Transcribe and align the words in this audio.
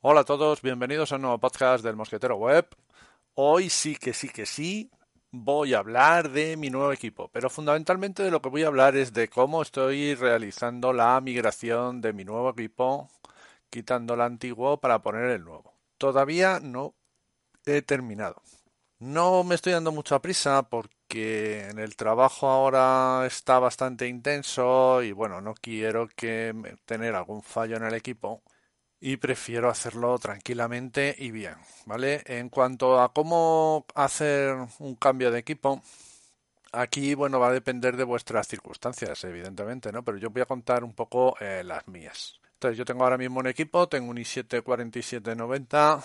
Hola 0.00 0.20
a 0.20 0.24
todos, 0.24 0.62
bienvenidos 0.62 1.12
a 1.12 1.16
un 1.16 1.22
nuevo 1.22 1.38
podcast 1.38 1.84
del 1.84 1.94
Mosquetero 1.94 2.36
Web. 2.36 2.68
Hoy 3.34 3.68
sí 3.68 3.96
que 3.96 4.14
sí 4.14 4.30
que 4.30 4.46
sí 4.46 4.90
voy 5.30 5.74
a 5.74 5.80
hablar 5.80 6.30
de 6.30 6.56
mi 6.56 6.70
nuevo 6.70 6.90
equipo, 6.90 7.28
pero 7.28 7.50
fundamentalmente 7.50 8.22
de 8.22 8.30
lo 8.30 8.40
que 8.40 8.48
voy 8.48 8.62
a 8.62 8.68
hablar 8.68 8.96
es 8.96 9.12
de 9.12 9.28
cómo 9.28 9.60
estoy 9.60 10.14
realizando 10.14 10.94
la 10.94 11.20
migración 11.20 12.00
de 12.00 12.14
mi 12.14 12.24
nuevo 12.24 12.48
equipo, 12.48 13.10
quitando 13.68 14.14
el 14.14 14.22
antiguo 14.22 14.80
para 14.80 15.02
poner 15.02 15.28
el 15.28 15.44
nuevo. 15.44 15.74
Todavía 15.98 16.58
no 16.58 16.94
he 17.66 17.82
terminado. 17.82 18.40
No 19.00 19.44
me 19.44 19.54
estoy 19.54 19.74
dando 19.74 19.92
mucha 19.92 20.22
prisa 20.22 20.62
porque 20.62 21.68
en 21.68 21.78
el 21.78 21.94
trabajo 21.94 22.48
ahora 22.48 23.26
está 23.26 23.58
bastante 23.58 24.08
intenso 24.08 25.02
y 25.02 25.12
bueno, 25.12 25.42
no 25.42 25.52
quiero 25.52 26.08
que 26.16 26.54
tener 26.86 27.14
algún 27.14 27.42
fallo 27.42 27.76
en 27.76 27.84
el 27.84 27.92
equipo 27.92 28.42
y 29.04 29.16
prefiero 29.16 29.68
hacerlo 29.68 30.16
tranquilamente 30.20 31.12
y 31.18 31.32
bien, 31.32 31.56
¿vale? 31.86 32.22
En 32.24 32.48
cuanto 32.48 33.00
a 33.00 33.12
cómo 33.12 33.84
hacer 33.96 34.54
un 34.78 34.94
cambio 34.94 35.32
de 35.32 35.40
equipo, 35.40 35.82
aquí, 36.70 37.16
bueno, 37.16 37.40
va 37.40 37.48
a 37.48 37.52
depender 37.52 37.96
de 37.96 38.04
vuestras 38.04 38.46
circunstancias, 38.46 39.24
evidentemente, 39.24 39.90
¿no? 39.90 40.04
Pero 40.04 40.18
yo 40.18 40.30
voy 40.30 40.42
a 40.42 40.46
contar 40.46 40.84
un 40.84 40.94
poco 40.94 41.34
eh, 41.40 41.64
las 41.64 41.88
mías. 41.88 42.38
Entonces, 42.54 42.78
yo 42.78 42.84
tengo 42.84 43.02
ahora 43.02 43.18
mismo 43.18 43.40
un 43.40 43.48
equipo, 43.48 43.88
tengo 43.88 44.08
un 44.08 44.18
i7 44.18 44.62
4790 44.62 46.00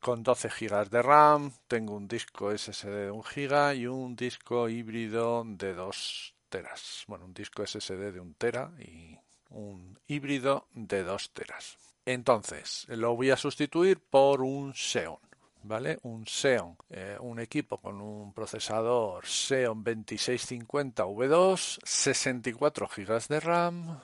con 0.00 0.22
12 0.22 0.48
GB 0.48 0.88
de 0.88 1.02
RAM, 1.02 1.52
tengo 1.68 1.94
un 1.94 2.08
disco 2.08 2.50
SSD 2.56 2.88
de 2.88 3.10
1 3.10 3.22
GB 3.22 3.74
y 3.74 3.86
un 3.88 4.16
disco 4.16 4.70
híbrido 4.70 5.44
de 5.46 5.74
2 5.74 6.34
teras. 6.48 7.04
Bueno, 7.08 7.26
un 7.26 7.34
disco 7.34 7.66
SSD 7.66 8.12
de 8.12 8.20
1 8.20 8.34
tera 8.38 8.72
y 8.78 9.18
un 9.50 9.98
híbrido 10.06 10.66
de 10.72 11.02
2 11.02 11.30
teras. 11.32 11.78
Entonces, 12.04 12.86
lo 12.88 13.16
voy 13.16 13.30
a 13.30 13.36
sustituir 13.36 14.00
por 14.00 14.42
un 14.42 14.72
Xeon. 14.74 15.18
¿Vale? 15.62 15.98
Un 16.02 16.24
Xeon, 16.24 16.76
eh, 16.90 17.16
un 17.18 17.40
equipo 17.40 17.78
con 17.78 18.00
un 18.00 18.32
procesador 18.32 19.26
Xeon 19.26 19.82
2650 19.82 21.04
V2, 21.04 21.80
64 21.82 22.86
GB 22.86 23.26
de 23.28 23.40
RAM 23.40 24.00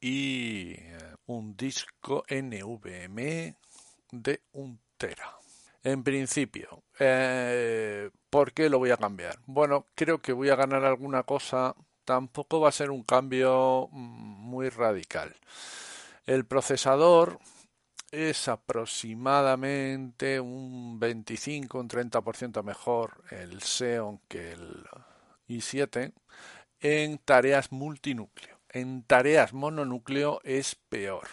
y 0.00 0.72
eh, 0.72 1.14
un 1.26 1.56
disco 1.56 2.24
NVMe 2.28 3.54
de 4.10 4.42
1 4.52 4.78
tera. 4.96 5.36
En 5.84 6.02
principio, 6.02 6.82
eh, 6.98 8.10
¿por 8.30 8.52
qué 8.52 8.68
lo 8.68 8.78
voy 8.78 8.90
a 8.90 8.96
cambiar? 8.96 9.38
Bueno, 9.46 9.86
creo 9.94 10.18
que 10.18 10.32
voy 10.32 10.48
a 10.48 10.56
ganar 10.56 10.84
alguna 10.84 11.24
cosa. 11.24 11.74
Tampoco 12.04 12.60
va 12.60 12.68
a 12.68 12.72
ser 12.72 12.90
un 12.90 13.02
cambio 13.02 13.88
mm, 13.90 14.50
muy 14.50 14.68
radical. 14.68 15.34
El 16.26 16.44
procesador 16.44 17.38
es 18.10 18.46
aproximadamente 18.48 20.38
un 20.38 21.00
25, 21.00 21.78
un 21.78 21.88
30% 21.88 22.62
mejor 22.62 23.24
el 23.30 23.60
Xeon 23.62 24.20
que 24.28 24.52
el 24.52 24.84
i7 25.48 26.12
en 26.80 27.18
tareas 27.18 27.72
multinúcleo. 27.72 28.60
En 28.68 29.02
tareas 29.02 29.52
mononúcleo 29.52 30.40
es 30.44 30.74
peor, 30.74 31.28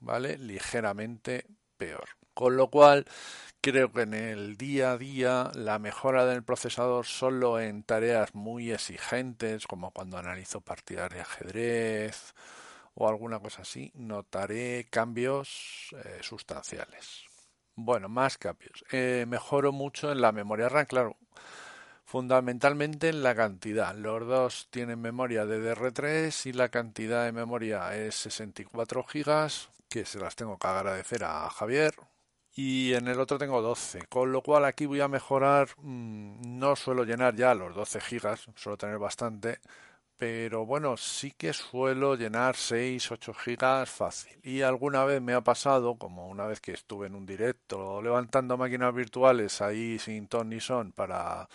¿vale? 0.00 0.38
Ligeramente 0.38 1.46
peor. 1.76 2.08
Con 2.36 2.58
lo 2.58 2.68
cual, 2.68 3.06
creo 3.62 3.90
que 3.90 4.02
en 4.02 4.12
el 4.12 4.58
día 4.58 4.92
a 4.92 4.98
día 4.98 5.50
la 5.54 5.78
mejora 5.78 6.26
del 6.26 6.42
procesador 6.44 7.06
solo 7.06 7.58
en 7.58 7.82
tareas 7.82 8.34
muy 8.34 8.72
exigentes, 8.72 9.66
como 9.66 9.90
cuando 9.90 10.18
analizo 10.18 10.60
partidas 10.60 11.08
de 11.14 11.22
ajedrez 11.22 12.34
o 12.94 13.08
alguna 13.08 13.40
cosa 13.40 13.62
así, 13.62 13.90
notaré 13.94 14.86
cambios 14.90 15.94
eh, 16.04 16.18
sustanciales. 16.20 17.24
Bueno, 17.74 18.10
más 18.10 18.36
cambios. 18.36 18.84
Eh, 18.92 19.24
mejoro 19.26 19.72
mucho 19.72 20.12
en 20.12 20.20
la 20.20 20.30
memoria 20.30 20.68
RAM, 20.68 20.84
claro. 20.84 21.16
Fundamentalmente 22.04 23.08
en 23.08 23.22
la 23.22 23.34
cantidad. 23.34 23.94
Los 23.94 24.26
dos 24.26 24.68
tienen 24.70 25.00
memoria 25.00 25.46
DDR3 25.46 26.50
y 26.50 26.52
la 26.52 26.68
cantidad 26.68 27.24
de 27.24 27.32
memoria 27.32 27.96
es 27.96 28.14
64 28.16 29.06
GB, 29.10 29.50
que 29.88 30.04
se 30.04 30.18
las 30.18 30.36
tengo 30.36 30.58
que 30.58 30.66
agradecer 30.66 31.24
a 31.24 31.48
Javier. 31.48 31.94
Y 32.56 32.94
en 32.94 33.06
el 33.08 33.20
otro 33.20 33.38
tengo 33.38 33.62
12, 33.62 34.06
con 34.08 34.32
lo 34.32 34.42
cual 34.42 34.64
aquí 34.64 34.86
voy 34.86 35.00
a 35.00 35.08
mejorar. 35.08 35.68
Mm, 35.78 36.58
no 36.58 36.74
suelo 36.76 37.04
llenar 37.04 37.36
ya 37.36 37.54
los 37.54 37.74
12 37.74 38.00
GB, 38.00 38.36
suelo 38.56 38.76
tener 38.78 38.98
bastante 38.98 39.60
pero 40.18 40.64
bueno, 40.64 40.96
sí 40.96 41.32
que 41.32 41.52
suelo 41.52 42.14
llenar 42.16 42.56
6, 42.56 43.10
8 43.12 43.34
gigas 43.34 43.90
fácil. 43.90 44.38
Y 44.42 44.62
alguna 44.62 45.04
vez 45.04 45.20
me 45.20 45.34
ha 45.34 45.42
pasado, 45.42 45.96
como 45.98 46.28
una 46.28 46.46
vez 46.46 46.60
que 46.60 46.72
estuve 46.72 47.06
en 47.06 47.14
un 47.14 47.26
directo 47.26 48.00
levantando 48.02 48.56
máquinas 48.56 48.94
virtuales 48.94 49.60
ahí 49.60 49.98
sin 49.98 50.26
ton 50.28 50.48
ni 50.48 50.60
son 50.60 50.92
para 50.92 51.48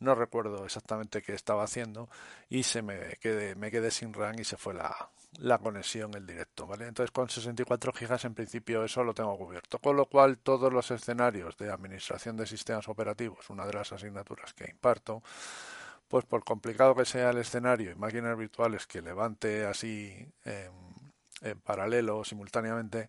no 0.00 0.14
recuerdo 0.14 0.64
exactamente 0.64 1.22
qué 1.22 1.34
estaba 1.34 1.64
haciendo 1.64 2.08
y 2.48 2.62
se 2.64 2.82
me 2.82 3.16
quedé, 3.20 3.54
me 3.56 3.70
quedé 3.70 3.90
sin 3.90 4.12
RAM 4.12 4.36
y 4.38 4.44
se 4.44 4.56
fue 4.56 4.74
la, 4.74 5.10
la 5.38 5.58
conexión, 5.58 6.14
el 6.14 6.26
directo, 6.26 6.66
¿vale? 6.66 6.86
Entonces 6.86 7.10
con 7.10 7.28
64 7.28 7.92
gigas 7.92 8.24
en 8.24 8.34
principio 8.34 8.84
eso 8.84 9.02
lo 9.04 9.14
tengo 9.14 9.36
cubierto, 9.36 9.78
con 9.78 9.96
lo 9.96 10.06
cual 10.06 10.38
todos 10.38 10.72
los 10.72 10.90
escenarios 10.90 11.56
de 11.56 11.70
administración 11.70 12.36
de 12.36 12.46
sistemas 12.46 12.88
operativos, 12.88 13.50
una 13.50 13.66
de 13.66 13.72
las 13.72 13.92
asignaturas 13.92 14.54
que 14.54 14.70
imparto, 14.70 15.22
pues 16.08 16.24
por 16.24 16.44
complicado 16.44 16.94
que 16.94 17.04
sea 17.04 17.30
el 17.30 17.38
escenario 17.38 17.90
y 17.90 17.94
máquinas 17.96 18.36
virtuales 18.36 18.86
que 18.86 19.02
levante 19.02 19.66
así 19.66 20.32
en, 20.44 21.60
paralelo 21.62 22.18
o 22.18 22.24
simultáneamente, 22.24 23.08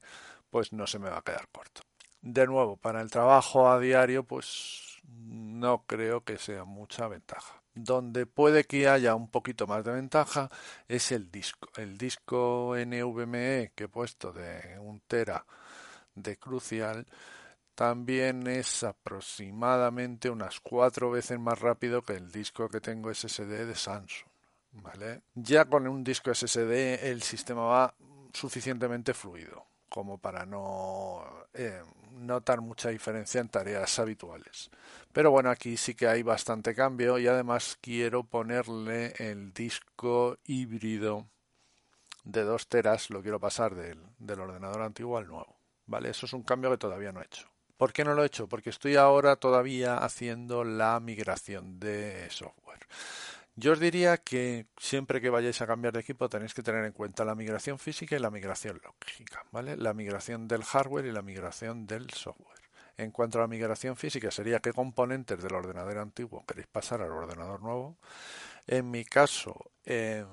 pues 0.50 0.74
no 0.74 0.88
se 0.88 1.00
me 1.00 1.09
va 1.09 1.19
a 1.19 1.22
quedar 1.22 1.47
corto. 1.50 1.81
De 2.22 2.47
nuevo, 2.47 2.75
para 2.75 3.02
el 3.02 3.12
trabajo 3.12 3.69
a 3.69 3.80
diario, 3.80 4.24
pues 4.24 5.00
no 5.08 5.84
creo 5.85 6.24
que 6.24 6.38
sea 6.38 6.66
mucha 6.66 7.08
ventaja. 7.08 7.62
Donde 7.75 8.25
puede 8.25 8.63
que 8.63 8.88
haya 8.88 9.16
un 9.16 9.30
poquito 9.30 9.68
más 9.68 9.84
de 9.84 9.91
ventaja 9.91 10.50
es 10.88 11.12
el 11.12 11.30
disco. 11.30 11.69
El 11.75 11.97
disco 11.97 12.75
NVMe 12.75 13.74
que 13.75 13.84
he 13.84 13.88
puesto 13.88 14.31
de 14.31 14.80
un 14.80 15.02
tera 15.02 15.46
de 16.16 16.38
Crucial 16.38 17.06
también 17.75 18.47
es 18.47 18.84
aproximadamente 18.84 20.30
unas 20.30 20.62
cuatro 20.62 21.12
veces 21.12 21.38
más 21.38 21.59
rápido 21.59 22.02
que 22.02 22.14
el 22.14 22.31
disco 22.31 22.69
que 22.69 22.80
tengo 22.80 23.14
SSD 23.14 23.66
de 23.66 23.75
Samsung. 23.75 24.30
¿vale? 24.72 25.22
Ya 25.35 25.66
con 25.66 25.88
un 25.88 26.03
disco 26.03 26.34
SSD 26.34 27.09
el 27.09 27.22
sistema 27.22 27.64
va 27.64 27.94
suficientemente 28.34 29.14
fluido 29.14 29.66
como 29.90 30.18
para 30.18 30.46
no 30.46 31.23
eh, 31.53 31.81
notar 32.12 32.62
mucha 32.62 32.90
diferencia 32.90 33.41
en 33.41 33.50
tareas 33.50 34.00
habituales. 34.00 34.69
Pero 35.13 35.31
bueno, 35.31 35.50
aquí 35.50 35.78
sí 35.78 35.96
que 35.96 36.07
hay 36.07 36.23
bastante 36.23 36.75
cambio 36.75 37.18
y 37.18 37.28
además 37.28 37.78
quiero 37.81 38.23
ponerle 38.23 39.13
el 39.18 39.53
disco 39.53 40.38
híbrido 40.46 41.28
de 42.23 42.44
2 42.44 42.68
teras, 42.68 43.09
lo 43.09 43.22
quiero 43.22 43.40
pasar 43.40 43.75
del, 43.75 44.01
del 44.18 44.40
ordenador 44.40 44.81
antiguo 44.81 45.18
al 45.18 45.28
nuevo. 45.28 45.56
¿Vale? 45.88 46.09
Eso 46.09 46.26
es 46.26 46.34
un 46.34 46.43
cambio 46.43 46.72
que 46.72 46.78
todavía 46.78 47.11
no 47.11 47.22
he 47.22 47.26
hecho. 47.26 47.47
¿Por 47.78 47.91
qué 47.93 48.03
no 48.03 48.14
lo 48.14 48.23
he 48.23 48.28
hecho? 48.28 48.47
Porque 48.47 48.70
estoy 48.70 48.96
ahora 48.96 49.35
todavía 49.35 49.97
haciendo 49.97 50.64
la 50.64 50.99
migración 50.99 51.79
de 51.79 52.28
software. 52.31 52.88
Yo 53.57 53.72
os 53.72 53.79
diría 53.79 54.17
que 54.17 54.67
siempre 54.78 55.22
que 55.22 55.29
vayáis 55.29 55.61
a 55.61 55.67
cambiar 55.67 55.93
de 55.93 56.02
equipo 56.02 56.28
tenéis 56.28 56.53
que 56.53 56.61
tener 56.61 56.84
en 56.84 56.91
cuenta 56.91 57.23
la 57.23 57.35
migración 57.35 57.79
física 57.79 58.16
y 58.16 58.19
la 58.19 58.29
migración 58.29 58.81
lógica, 58.84 59.46
¿vale? 59.52 59.78
La 59.78 59.93
migración 59.93 60.47
del 60.49 60.63
hardware 60.63 61.05
y 61.05 61.11
la 61.13 61.22
migración 61.22 61.87
del 61.87 62.09
software. 62.09 62.59
En 62.97 63.11
cuanto 63.11 63.37
a 63.37 63.41
la 63.41 63.47
migración 63.47 63.96
física, 63.96 64.29
sería 64.29 64.59
qué 64.59 64.73
componentes 64.73 65.41
del 65.41 65.53
ordenador 65.53 65.97
antiguo 65.99 66.46
queréis 66.46 66.67
pasar 66.67 67.02
al 67.02 67.11
ordenador 67.11 67.61
nuevo. 67.61 67.97
En 68.67 68.91
mi 68.91 69.05
caso, 69.05 69.72
eh, 69.85 70.25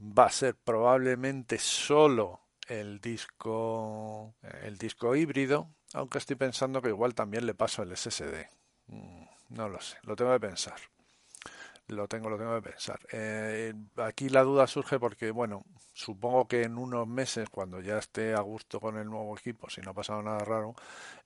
va 0.00 0.26
a 0.26 0.30
ser 0.30 0.54
probablemente 0.54 1.58
solo 1.58 2.40
el 2.68 3.00
disco, 3.00 4.34
el 4.62 4.78
disco 4.78 5.14
híbrido, 5.14 5.68
aunque 5.92 6.18
estoy 6.18 6.36
pensando 6.36 6.80
que 6.80 6.88
igual 6.88 7.14
también 7.14 7.44
le 7.44 7.54
paso 7.54 7.82
el 7.82 7.94
SSD. 7.94 8.48
Mm, 8.86 9.24
no 9.50 9.68
lo 9.68 9.80
sé, 9.80 9.98
lo 10.02 10.16
tengo 10.16 10.32
que 10.32 10.40
pensar. 10.40 10.76
Lo 11.88 12.08
tengo, 12.08 12.30
lo 12.30 12.38
tengo 12.38 12.54
que 12.56 12.70
pensar. 12.70 12.98
Eh, 13.12 13.74
aquí 13.96 14.28
la 14.28 14.42
duda 14.42 14.66
surge 14.66 14.98
porque, 14.98 15.30
bueno, 15.30 15.64
supongo 15.92 16.48
que 16.48 16.62
en 16.62 16.78
unos 16.78 17.06
meses, 17.06 17.48
cuando 17.50 17.80
ya 17.80 17.98
esté 17.98 18.34
a 18.34 18.40
gusto 18.40 18.80
con 18.80 18.96
el 18.98 19.06
nuevo 19.06 19.36
equipo, 19.36 19.68
si 19.68 19.80
no 19.80 19.90
ha 19.90 19.94
pasado 19.94 20.22
nada 20.22 20.38
raro, 20.40 20.74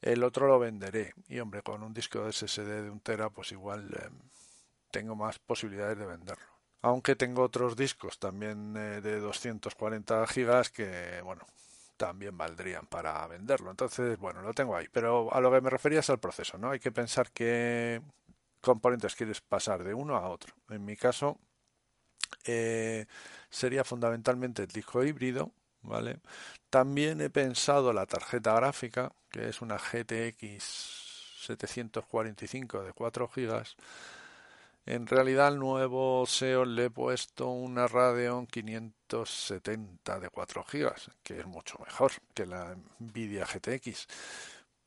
el 0.02 0.22
otro 0.24 0.48
lo 0.48 0.58
venderé. 0.58 1.14
Y 1.28 1.38
hombre, 1.38 1.62
con 1.62 1.82
un 1.82 1.94
disco 1.94 2.24
de 2.24 2.32
SSD 2.32 2.82
de 2.82 2.90
un 2.90 3.00
tera, 3.00 3.30
pues 3.30 3.52
igual 3.52 3.88
eh, 3.94 4.10
tengo 4.90 5.14
más 5.14 5.38
posibilidades 5.38 5.98
de 5.98 6.06
venderlo. 6.06 6.44
Aunque 6.82 7.16
tengo 7.16 7.42
otros 7.42 7.76
discos 7.76 8.18
también 8.18 8.76
eh, 8.76 9.00
de 9.00 9.20
240 9.20 10.26
gigas 10.28 10.70
que, 10.70 11.20
bueno, 11.24 11.46
también 11.96 12.36
valdrían 12.38 12.86
para 12.86 13.26
venderlo. 13.26 13.70
Entonces, 13.70 14.18
bueno, 14.18 14.42
lo 14.42 14.54
tengo 14.54 14.76
ahí. 14.76 14.86
Pero 14.92 15.32
a 15.32 15.40
lo 15.40 15.50
que 15.50 15.60
me 15.60 15.70
refería 15.70 16.00
es 16.00 16.10
al 16.10 16.20
proceso, 16.20 16.58
¿no? 16.58 16.70
Hay 16.70 16.78
que 16.78 16.92
pensar 16.92 17.30
que 17.32 18.00
componentes 18.60 19.14
quieres 19.14 19.40
pasar 19.40 19.84
de 19.84 19.94
uno 19.94 20.16
a 20.16 20.28
otro. 20.28 20.54
En 20.68 20.84
mi 20.84 20.96
caso, 20.96 21.38
eh, 22.44 23.06
sería 23.50 23.84
fundamentalmente 23.84 24.62
el 24.62 24.68
disco 24.68 25.04
híbrido, 25.04 25.52
¿vale? 25.82 26.20
También 26.70 27.20
he 27.20 27.30
pensado 27.30 27.92
la 27.92 28.06
tarjeta 28.06 28.54
gráfica, 28.54 29.12
que 29.30 29.48
es 29.48 29.60
una 29.62 29.78
GTX 29.78 31.08
745 31.46 32.82
de 32.82 32.92
4 32.92 33.30
GB. 33.34 33.64
En 34.86 35.06
realidad 35.06 35.48
al 35.48 35.58
nuevo 35.58 36.24
Xeon 36.26 36.74
le 36.74 36.86
he 36.86 36.90
puesto 36.90 37.48
una 37.48 37.86
Radeon 37.86 38.46
570 38.46 40.20
de 40.20 40.30
4 40.30 40.64
GB, 40.72 40.92
que 41.22 41.40
es 41.40 41.46
mucho 41.46 41.78
mejor 41.84 42.12
que 42.32 42.46
la 42.46 42.74
Nvidia 42.98 43.44
GTX 43.44 44.06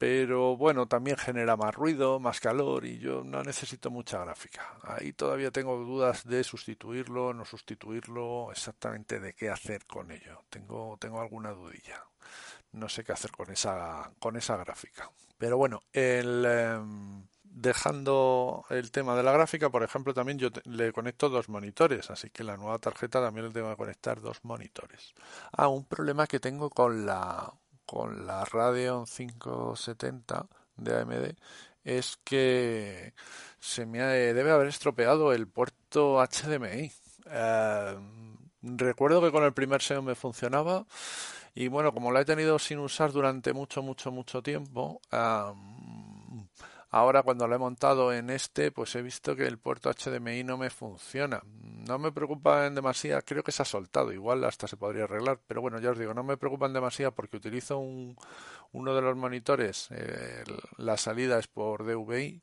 pero 0.01 0.57
bueno, 0.57 0.87
también 0.87 1.15
genera 1.15 1.55
más 1.55 1.75
ruido, 1.75 2.19
más 2.19 2.39
calor 2.39 2.87
y 2.87 2.97
yo 2.97 3.23
no 3.23 3.43
necesito 3.43 3.91
mucha 3.91 4.17
gráfica. 4.17 4.75
Ahí 4.81 5.13
todavía 5.13 5.51
tengo 5.51 5.77
dudas 5.77 6.25
de 6.25 6.43
sustituirlo, 6.43 7.35
no 7.35 7.45
sustituirlo, 7.45 8.51
exactamente 8.51 9.19
de 9.19 9.35
qué 9.35 9.51
hacer 9.51 9.85
con 9.85 10.09
ello. 10.09 10.43
Tengo, 10.49 10.97
tengo 10.99 11.21
alguna 11.21 11.51
dudilla. 11.51 12.03
No 12.71 12.89
sé 12.89 13.03
qué 13.03 13.11
hacer 13.11 13.29
con 13.29 13.51
esa, 13.51 14.11
con 14.17 14.35
esa 14.37 14.57
gráfica. 14.57 15.11
Pero 15.37 15.57
bueno, 15.57 15.83
em, 15.93 17.23
dejando 17.43 18.65
el 18.71 18.89
tema 18.89 19.15
de 19.15 19.21
la 19.21 19.33
gráfica, 19.33 19.69
por 19.69 19.83
ejemplo, 19.83 20.15
también 20.15 20.39
yo 20.39 20.49
le 20.63 20.93
conecto 20.93 21.29
dos 21.29 21.47
monitores, 21.47 22.09
así 22.09 22.31
que 22.31 22.43
la 22.43 22.57
nueva 22.57 22.79
tarjeta 22.79 23.21
también 23.21 23.49
le 23.49 23.53
tengo 23.53 23.69
que 23.69 23.77
conectar 23.77 24.19
dos 24.19 24.39
monitores. 24.41 25.13
Ah, 25.51 25.67
un 25.67 25.85
problema 25.85 26.25
que 26.25 26.39
tengo 26.39 26.71
con 26.71 27.05
la 27.05 27.53
con 27.91 28.25
la 28.25 28.45
Radeon 28.45 29.05
570 29.05 30.47
de 30.77 31.01
AMD 31.01 31.35
es 31.83 32.17
que 32.23 33.13
se 33.59 33.85
me 33.85 33.99
debe 33.99 34.49
haber 34.49 34.67
estropeado 34.67 35.33
el 35.33 35.45
puerto 35.45 36.23
HDMI. 36.25 36.89
Eh, 37.25 37.97
recuerdo 38.61 39.21
que 39.21 39.31
con 39.31 39.43
el 39.43 39.51
primer 39.51 39.81
SEO 39.81 40.01
me 40.01 40.15
funcionaba 40.15 40.85
y 41.53 41.67
bueno, 41.67 41.93
como 41.93 42.13
la 42.13 42.21
he 42.21 42.25
tenido 42.25 42.59
sin 42.59 42.79
usar 42.79 43.11
durante 43.11 43.51
mucho, 43.51 43.81
mucho, 43.81 44.09
mucho 44.09 44.41
tiempo, 44.41 45.01
eh, 45.11 45.51
Ahora 46.93 47.23
cuando 47.23 47.47
lo 47.47 47.55
he 47.55 47.57
montado 47.57 48.11
en 48.11 48.29
este, 48.29 48.71
pues 48.71 48.93
he 48.95 49.01
visto 49.01 49.35
que 49.35 49.47
el 49.47 49.57
puerto 49.57 49.89
HDMI 49.89 50.43
no 50.43 50.57
me 50.57 50.69
funciona. 50.69 51.41
No 51.87 51.97
me 51.97 52.11
preocupa 52.11 52.67
en 52.67 52.75
demasía, 52.75 53.21
creo 53.21 53.43
que 53.43 53.53
se 53.53 53.61
ha 53.61 53.65
soltado, 53.65 54.11
igual 54.11 54.43
hasta 54.43 54.67
se 54.67 54.75
podría 54.77 55.05
arreglar, 55.05 55.39
pero 55.47 55.61
bueno, 55.61 55.79
ya 55.79 55.91
os 55.91 55.97
digo, 55.97 56.13
no 56.13 56.23
me 56.23 56.37
preocupa 56.37 56.65
en 56.65 56.73
demasía 56.73 57.11
porque 57.11 57.37
utilizo 57.37 57.79
un, 57.79 58.17
uno 58.73 58.93
de 58.93 59.01
los 59.01 59.15
monitores, 59.15 59.87
eh, 59.91 60.43
la 60.77 60.97
salida 60.97 61.39
es 61.39 61.47
por 61.47 61.85
DVI 61.85 62.41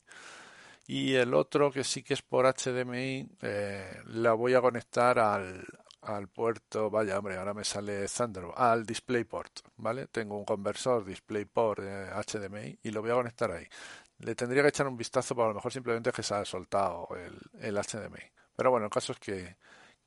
y 0.87 1.13
el 1.13 1.35
otro 1.35 1.71
que 1.71 1.83
sí 1.83 2.01
que 2.01 2.15
es 2.15 2.23
por 2.23 2.45
HDMI, 2.47 3.29
eh, 3.41 4.01
la 4.05 4.33
voy 4.33 4.55
a 4.55 4.61
conectar 4.61 5.19
al, 5.19 5.63
al 6.01 6.27
puerto, 6.27 6.89
vaya 6.89 7.19
hombre, 7.19 7.37
ahora 7.37 7.53
me 7.53 7.63
sale 7.63 8.07
Thunderbolt, 8.07 8.57
al 8.57 8.85
DisplayPort, 8.85 9.59
¿vale? 9.77 10.07
Tengo 10.07 10.37
un 10.37 10.45
conversor 10.45 11.05
DisplayPort 11.05 11.79
HDMI 11.81 12.79
y 12.83 12.91
lo 12.91 13.01
voy 13.01 13.11
a 13.11 13.15
conectar 13.15 13.51
ahí. 13.51 13.67
Le 14.19 14.35
tendría 14.35 14.61
que 14.63 14.69
echar 14.69 14.87
un 14.87 14.97
vistazo, 14.97 15.35
pero 15.35 15.45
a 15.45 15.49
lo 15.49 15.55
mejor 15.55 15.71
simplemente 15.71 16.11
que 16.11 16.23
se 16.23 16.35
ha 16.35 16.45
soltado 16.45 17.07
el, 17.15 17.39
el 17.61 17.75
HDMI. 17.75 18.23
Pero 18.55 18.71
bueno, 18.71 18.85
el 18.87 18.91
caso 18.91 19.13
es 19.13 19.19
que, 19.19 19.57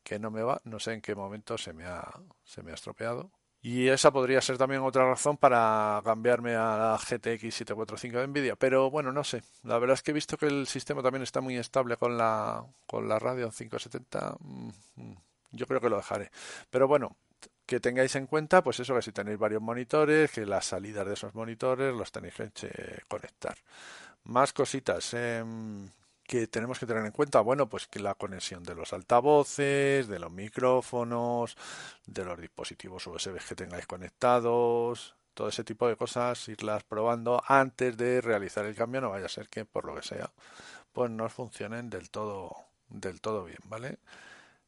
que 0.03 0.19
no 0.19 0.31
me 0.31 0.43
va, 0.43 0.61
no 0.65 0.79
sé 0.79 0.93
en 0.93 1.01
qué 1.01 1.15
momento 1.15 1.57
se 1.59 1.73
me 1.73 1.85
ha, 1.87 2.21
se 2.45 2.63
me 2.63 2.71
ha 2.73 2.75
estropeado. 2.75 3.31
Y 3.65 3.89
esa 3.89 4.11
podría 4.11 4.41
ser 4.41 4.59
también 4.59 4.83
otra 4.83 5.07
razón 5.09 5.37
para 5.37 6.03
cambiarme 6.05 6.57
a 6.57 6.77
la 6.77 6.99
GTX 6.99 7.55
745 7.55 8.19
de 8.19 8.27
Nvidia. 8.27 8.57
Pero 8.57 8.91
bueno, 8.91 9.13
no 9.13 9.23
sé. 9.23 9.43
La 9.63 9.79
verdad 9.79 9.95
es 9.95 10.03
que 10.03 10.11
he 10.11 10.15
visto 10.15 10.37
que 10.37 10.47
el 10.47 10.67
sistema 10.67 11.01
también 11.01 11.23
está 11.23 11.41
muy 11.41 11.57
estable 11.57 11.97
con 11.97 12.19
la, 12.19 12.67
con 12.87 13.09
la 13.09 13.21
Radeon 13.21 13.53
570. 13.53 14.37
Mm, 14.41 14.69
mm, 14.97 15.17
yo 15.53 15.67
creo 15.67 15.81
que 15.81 15.89
lo 15.89 15.97
dejaré. 15.97 16.33
Pero 16.71 16.89
bueno, 16.89 17.17
que 17.73 17.81
tengáis 17.81 18.15
en 18.17 18.27
cuenta, 18.27 18.63
pues 18.63 18.81
eso, 18.81 18.95
que 18.95 19.01
si 19.01 19.13
tenéis 19.13 19.39
varios 19.39 19.63
monitores, 19.63 20.31
que 20.31 20.45
las 20.45 20.67
salidas 20.67 21.07
de 21.07 21.15
esos 21.15 21.35
monitores 21.35 21.95
los 21.95 22.13
tenéis 22.13 22.35
que 22.35 23.03
conectar. 23.09 23.57
Más 24.25 24.53
cositas 24.53 25.15
em, 25.15 25.89
que 26.23 26.47
tenemos 26.49 26.79
que 26.79 26.85
tener 26.85 27.03
en 27.07 27.13
cuenta. 27.13 27.41
Bueno, 27.41 27.71
pues 27.71 27.87
que 27.87 27.99
la 27.99 28.15
conexión 28.15 28.63
de 28.63 28.75
los 28.75 28.93
altavoces, 28.93 30.07
de 30.07 30.19
los 30.19 30.31
micrófonos, 30.31 31.57
de 32.07 32.27
los 32.27 32.39
dispositivos 32.39 33.07
USB 33.07 33.39
que 33.49 33.55
tengáis 33.55 33.87
conectados, 33.87 35.15
todo 35.33 35.49
ese 35.49 35.65
tipo 35.65 35.89
de 35.89 35.97
cosas, 35.97 36.47
irlas 36.51 36.85
probando 36.85 37.43
antes 37.47 37.97
de 37.97 38.21
realizar 38.21 38.67
el 38.67 38.75
cambio. 38.75 39.01
No 39.01 39.11
vaya 39.11 39.27
a 39.27 39.31
ser 39.31 39.49
que, 39.49 39.65
por 39.65 39.87
lo 39.87 39.95
que 39.95 40.03
sea, 40.03 40.31
pues 40.93 41.11
no 41.11 41.27
funcionen 41.31 41.89
del 41.89 42.11
todo, 42.11 42.55
del 42.91 43.23
todo 43.23 43.45
bien, 43.45 43.61
¿vale? 43.65 43.99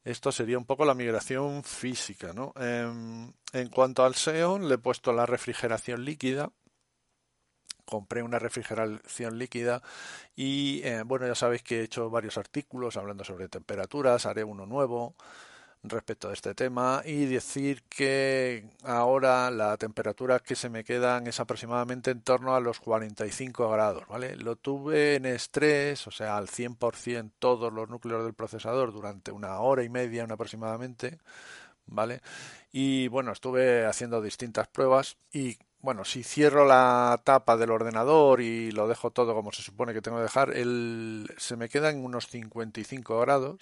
Esto 0.04 0.30
sería 0.32 0.58
un 0.58 0.66
poco 0.66 0.84
la 0.84 0.94
migración 0.94 1.64
física, 1.64 2.32
¿no? 2.32 2.52
Em, 2.56 3.32
en 3.52 3.68
cuanto 3.70 4.04
al 4.04 4.14
Xeon, 4.14 4.68
le 4.68 4.74
he 4.74 4.78
puesto 4.78 5.12
la 5.12 5.26
refrigeración 5.26 6.04
líquida 6.04 6.50
compré 7.84 8.22
una 8.22 8.38
refrigeración 8.38 9.38
líquida 9.38 9.82
y 10.34 10.80
eh, 10.84 11.02
bueno 11.04 11.26
ya 11.26 11.34
sabéis 11.34 11.62
que 11.62 11.80
he 11.80 11.84
hecho 11.84 12.10
varios 12.10 12.38
artículos 12.38 12.96
hablando 12.96 13.24
sobre 13.24 13.48
temperaturas 13.48 14.26
haré 14.26 14.42
uno 14.42 14.66
nuevo 14.66 15.14
respecto 15.84 16.28
a 16.28 16.32
este 16.32 16.54
tema 16.54 17.02
y 17.04 17.26
decir 17.26 17.82
que 17.88 18.64
ahora 18.82 19.50
la 19.50 19.76
temperatura 19.76 20.40
que 20.40 20.56
se 20.56 20.70
me 20.70 20.82
quedan 20.82 21.26
es 21.26 21.40
aproximadamente 21.40 22.10
en 22.10 22.22
torno 22.22 22.54
a 22.54 22.60
los 22.60 22.80
45 22.80 23.70
grados, 23.70 24.06
¿vale? 24.08 24.36
Lo 24.36 24.56
tuve 24.56 25.16
en 25.16 25.26
estrés, 25.26 26.06
o 26.06 26.10
sea, 26.10 26.36
al 26.36 26.48
100% 26.48 27.32
todos 27.38 27.72
los 27.72 27.88
núcleos 27.88 28.24
del 28.24 28.34
procesador 28.34 28.92
durante 28.92 29.30
una 29.30 29.58
hora 29.60 29.84
y 29.84 29.88
media 29.88 30.24
aproximadamente, 30.24 31.18
¿vale? 31.86 32.20
Y 32.72 33.08
bueno, 33.08 33.32
estuve 33.32 33.86
haciendo 33.86 34.20
distintas 34.22 34.68
pruebas 34.68 35.16
y 35.32 35.58
bueno, 35.80 36.04
si 36.06 36.22
cierro 36.22 36.64
la 36.64 37.20
tapa 37.24 37.58
del 37.58 37.70
ordenador 37.70 38.40
y 38.40 38.72
lo 38.72 38.88
dejo 38.88 39.10
todo 39.10 39.34
como 39.34 39.52
se 39.52 39.62
supone 39.62 39.92
que 39.92 40.00
tengo 40.00 40.16
que 40.16 40.22
dejar, 40.22 40.56
el, 40.56 41.28
se 41.36 41.56
me 41.56 41.68
queda 41.68 41.90
en 41.90 42.02
unos 42.02 42.28
55 42.28 43.20
grados, 43.20 43.58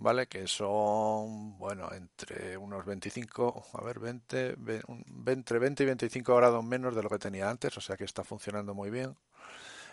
¿vale? 0.00 0.26
Que 0.26 0.46
son, 0.46 1.58
bueno, 1.58 1.88
entre 1.92 2.56
unos 2.56 2.84
25, 2.84 3.66
a 3.74 3.84
ver, 3.84 4.00
20, 4.00 4.56
entre 5.26 5.58
20 5.58 5.82
y 5.82 5.86
25 5.86 6.36
grados 6.36 6.64
menos 6.64 6.96
de 6.96 7.02
lo 7.02 7.10
que 7.10 7.18
tenía 7.18 7.50
antes, 7.50 7.76
o 7.76 7.80
sea 7.80 7.96
que 7.96 8.04
está 8.04 8.24
funcionando 8.24 8.74
muy 8.74 8.90
bien. 8.90 9.16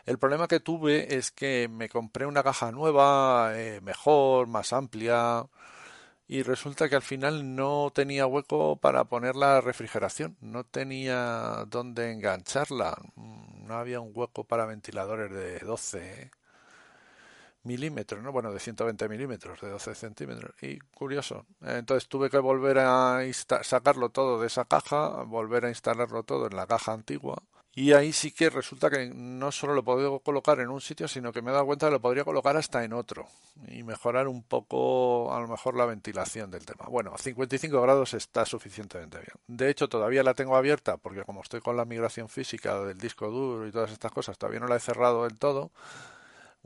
El 0.06 0.20
problema 0.20 0.48
que 0.48 0.62
tuve 0.62 1.16
es 1.18 1.32
que 1.32 1.68
me 1.70 1.90
compré 1.90 2.26
una 2.26 2.44
caja 2.44 2.72
nueva, 2.72 3.52
eh, 3.56 3.82
mejor, 3.82 4.48
más 4.48 4.74
amplia, 4.74 5.46
y 6.28 6.44
resulta 6.44 6.90
que 6.90 6.96
al 6.96 7.02
final 7.02 7.56
no 7.56 7.92
tenía 7.94 8.28
hueco 8.28 8.78
para 8.78 9.06
poner 9.06 9.36
la 9.36 9.62
refrigeración, 9.62 10.38
no 10.42 10.64
tenía 10.66 11.66
dónde 11.68 12.12
engancharla, 12.12 12.98
no 13.16 13.76
había 13.76 14.00
un 14.02 14.12
hueco 14.14 14.46
para 14.46 14.66
ventiladores 14.66 15.32
de 15.32 15.60
12 15.60 16.32
milímetros, 17.68 18.24
¿no? 18.24 18.32
Bueno, 18.32 18.52
de 18.52 18.60
120 18.60 19.08
milímetros, 19.10 19.62
de 19.62 19.70
12 19.70 19.94
centímetros. 19.94 20.56
Y 20.62 20.80
curioso. 20.80 21.46
Entonces 21.62 22.08
tuve 22.08 22.30
que 22.30 22.40
volver 22.40 22.80
a 22.80 23.20
sacarlo 23.62 24.10
todo 24.10 24.40
de 24.42 24.48
esa 24.48 24.66
caja, 24.66 25.24
volver 25.24 25.66
a 25.66 25.70
instalarlo 25.70 26.24
todo 26.24 26.48
en 26.48 26.56
la 26.56 26.66
caja 26.66 26.94
antigua 26.94 27.44
y 27.78 27.94
ahí 27.94 28.12
sí 28.12 28.32
que 28.32 28.50
resulta 28.50 28.90
que 28.90 29.12
no 29.14 29.52
solo 29.52 29.76
lo 29.76 29.84
puedo 29.84 30.20
colocar 30.22 30.60
en 30.62 30.70
un 30.70 30.82
sitio, 30.82 31.08
sino 31.08 31.32
que 31.32 31.44
me 31.44 31.52
he 31.52 31.54
dado 31.54 31.68
cuenta 31.68 31.86
que 31.86 31.92
lo 31.92 32.02
podría 32.02 32.24
colocar 32.24 32.58
hasta 32.58 32.84
en 32.84 32.92
otro 32.92 33.28
y 33.68 33.84
mejorar 33.84 34.28
un 34.28 34.42
poco, 34.42 35.32
a 35.32 35.40
lo 35.40 35.48
mejor, 35.48 35.76
la 35.76 35.86
ventilación 35.86 36.50
del 36.50 36.66
tema. 36.66 36.88
Bueno, 36.90 37.14
a 37.14 37.20
55 37.20 37.80
grados 37.80 38.16
está 38.16 38.48
suficientemente 38.48 39.20
bien. 39.20 39.30
De 39.46 39.70
hecho, 39.70 39.88
todavía 39.88 40.24
la 40.24 40.34
tengo 40.34 40.56
abierta 40.56 40.98
porque 40.98 41.24
como 41.24 41.44
estoy 41.44 41.62
con 41.62 41.78
la 41.78 41.86
migración 41.86 42.30
física 42.30 42.80
del 42.80 42.98
disco 42.98 43.30
duro 43.30 43.68
y 43.68 43.72
todas 43.72 43.92
estas 43.92 44.12
cosas, 44.12 44.40
todavía 44.40 44.60
no 44.60 44.68
la 44.68 44.78
he 44.78 44.80
cerrado 44.80 45.26
del 45.26 45.38
todo. 45.38 45.70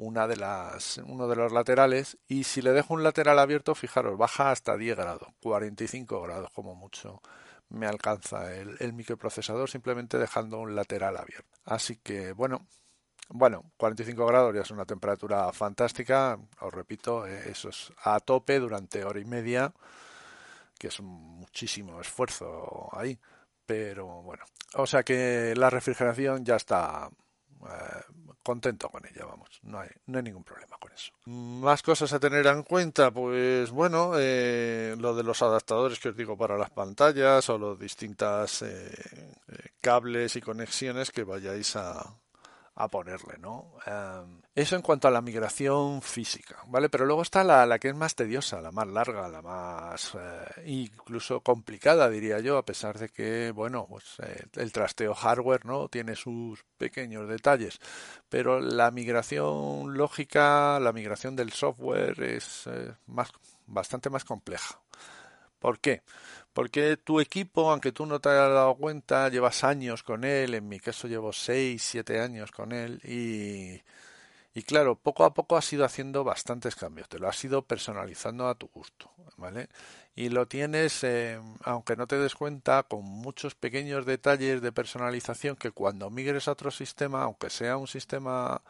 Una 0.04 0.26
de 0.26 0.36
las, 0.36 0.98
uno 0.98 1.28
de 1.28 1.36
los 1.36 1.52
laterales 1.52 2.18
y 2.28 2.44
si 2.44 2.64
le 2.64 2.72
dejo 2.72 2.96
un 2.96 3.04
lateral 3.04 3.38
abierto, 3.38 3.76
fijaros, 3.76 4.18
baja 4.18 4.50
hasta 4.50 4.76
10 4.76 4.98
grados, 4.98 5.30
45 5.42 6.22
grados 6.24 6.50
como 6.56 6.74
mucho 6.74 7.22
me 7.70 7.86
alcanza 7.86 8.52
el, 8.56 8.94
microprocesador 8.94 9.70
simplemente 9.70 10.18
dejando 10.18 10.60
un 10.60 10.76
lateral 10.76 11.18
abierto. 11.18 11.60
Así 11.66 11.98
que 11.98 12.34
bueno, 12.34 12.68
Bueno, 13.30 13.64
45 13.78 14.26
grados 14.26 14.56
ya 14.56 14.62
es 14.62 14.72
una 14.72 14.86
temperatura 14.86 15.52
fantástica, 15.54 16.38
os 16.60 16.74
repito, 16.74 17.28
eh, 17.28 17.52
eso 17.52 17.70
es 17.70 17.94
a 18.04 18.20
tope 18.20 18.60
durante 18.60 19.06
hora 19.06 19.20
y 19.20 19.26
media, 19.26 19.72
que 20.80 20.88
es 20.88 21.00
muchísimo 21.02 22.02
esfuerzo 22.02 22.90
ahí, 22.92 23.18
pero 23.66 24.24
bueno, 24.24 24.44
o 24.76 24.86
sea 24.88 25.04
que 25.04 25.54
la 25.56 25.70
refrigeración 25.70 26.44
ya 26.44 26.56
está 26.58 27.10
eh, 27.68 28.04
contento 28.44 28.90
con 28.90 29.06
ella, 29.06 29.26
vamos, 29.26 29.60
no 29.64 29.80
hay, 29.80 29.90
no 30.08 30.18
hay 30.18 30.24
ningún 30.24 30.44
problema 30.44 30.78
con 30.80 30.92
eso. 30.92 31.12
Más 31.26 31.82
cosas 31.84 32.12
a 32.14 32.20
tener 32.20 32.46
en 32.48 32.64
cuenta, 32.64 33.12
pues 33.12 33.72
bueno, 33.72 34.14
eh, 34.18 34.96
lo 34.98 35.16
de 35.16 35.24
los 35.24 35.42
adaptadores 35.42 36.00
que 36.00 36.10
os 36.10 36.18
digo 36.18 36.38
para 36.38 36.58
las 36.58 36.72
pantallas 36.72 37.50
o 37.50 37.58
los 37.58 37.80
distintas 37.80 38.64
cables 39.80 40.36
y 40.36 40.42
conexiones 40.42 41.12
que 41.12 41.24
vayáis 41.24 41.76
a, 41.76 42.16
a 42.76 42.88
ponerle, 42.88 43.38
¿no? 43.40 43.74
Em, 43.86 44.41
eso 44.54 44.76
en 44.76 44.82
cuanto 44.82 45.08
a 45.08 45.12
la 45.12 45.22
migración 45.22 46.02
física, 46.02 46.58
¿vale? 46.68 46.90
Pero 46.90 47.06
luego 47.06 47.22
está 47.22 47.42
la, 47.44 47.66
la 47.66 47.80
que 47.80 47.88
es 47.88 47.96
más 47.96 48.16
tediosa, 48.16 48.60
la 48.62 48.72
más 48.72 48.88
larga, 48.88 49.30
la 49.30 49.42
más 49.42 50.12
eh, 50.16 50.64
incluso 50.66 51.40
complicada, 51.40 52.10
diría 52.10 52.40
yo, 52.40 52.58
a 52.58 52.66
pesar 52.66 53.00
de 53.00 53.08
que, 53.08 53.52
bueno, 53.52 53.86
pues 53.90 54.04
eh, 54.22 54.44
el 54.56 54.74
trasteo 54.74 55.14
hardware, 55.14 55.66
¿no? 55.66 55.88
Tiene 55.88 56.16
sus 56.18 56.66
pequeños 56.78 57.30
detalles, 57.30 57.80
pero 58.28 58.60
la 58.60 58.92
migración 58.92 59.94
lógica, 59.98 60.80
la 60.82 60.92
migración 60.92 61.38
del 61.38 61.54
software 61.54 62.22
es 62.22 62.68
eh, 62.68 62.94
más, 63.08 63.32
bastante 63.68 64.10
más 64.10 64.26
compleja. 64.26 64.82
¿Por 65.60 65.80
qué? 65.80 66.02
Porque 66.54 66.98
tu 66.98 67.22
equipo, 67.22 67.72
aunque 67.72 67.94
tú 67.94 68.06
no 68.06 68.20
te 68.20 68.30
hayas 68.30 68.50
dado 68.50 68.76
cuenta, 68.76 69.30
llevas 69.30 69.64
años 69.64 70.04
con 70.04 70.26
él, 70.26 70.56
en 70.56 70.68
mi 70.68 70.80
caso 70.80 71.08
llevo 71.08 71.32
6, 71.32 71.82
7 71.82 72.20
años 72.20 72.52
con 72.52 72.74
él 72.74 73.00
y, 73.06 73.82
y 74.54 74.64
claro, 74.64 74.96
poco 74.96 75.24
a 75.24 75.34
poco 75.34 75.56
has 75.56 75.72
ido 75.72 75.86
haciendo 75.86 76.26
bastantes 76.26 76.76
cambios, 76.76 77.08
te 77.08 77.20
lo 77.20 77.30
has 77.30 77.44
ido 77.44 77.62
personalizando 77.62 78.48
a 78.48 78.56
tu 78.56 78.68
gusto, 78.68 79.10
¿vale? 79.38 79.70
Y 80.14 80.28
lo 80.28 80.46
tienes, 80.46 81.06
eh, 81.06 81.40
aunque 81.64 81.96
no 81.96 82.06
te 82.06 82.18
des 82.18 82.36
cuenta, 82.36 82.84
con 82.84 83.04
muchos 83.04 83.56
pequeños 83.56 84.06
detalles 84.06 84.62
de 84.62 84.74
personalización 84.74 85.56
que 85.56 85.72
cuando 85.72 86.10
migres 86.10 86.50
a 86.50 86.52
otro 86.52 86.70
sistema, 86.70 87.24
aunque 87.24 87.50
sea 87.50 87.78
un 87.78 87.88
sistema, 87.88 88.62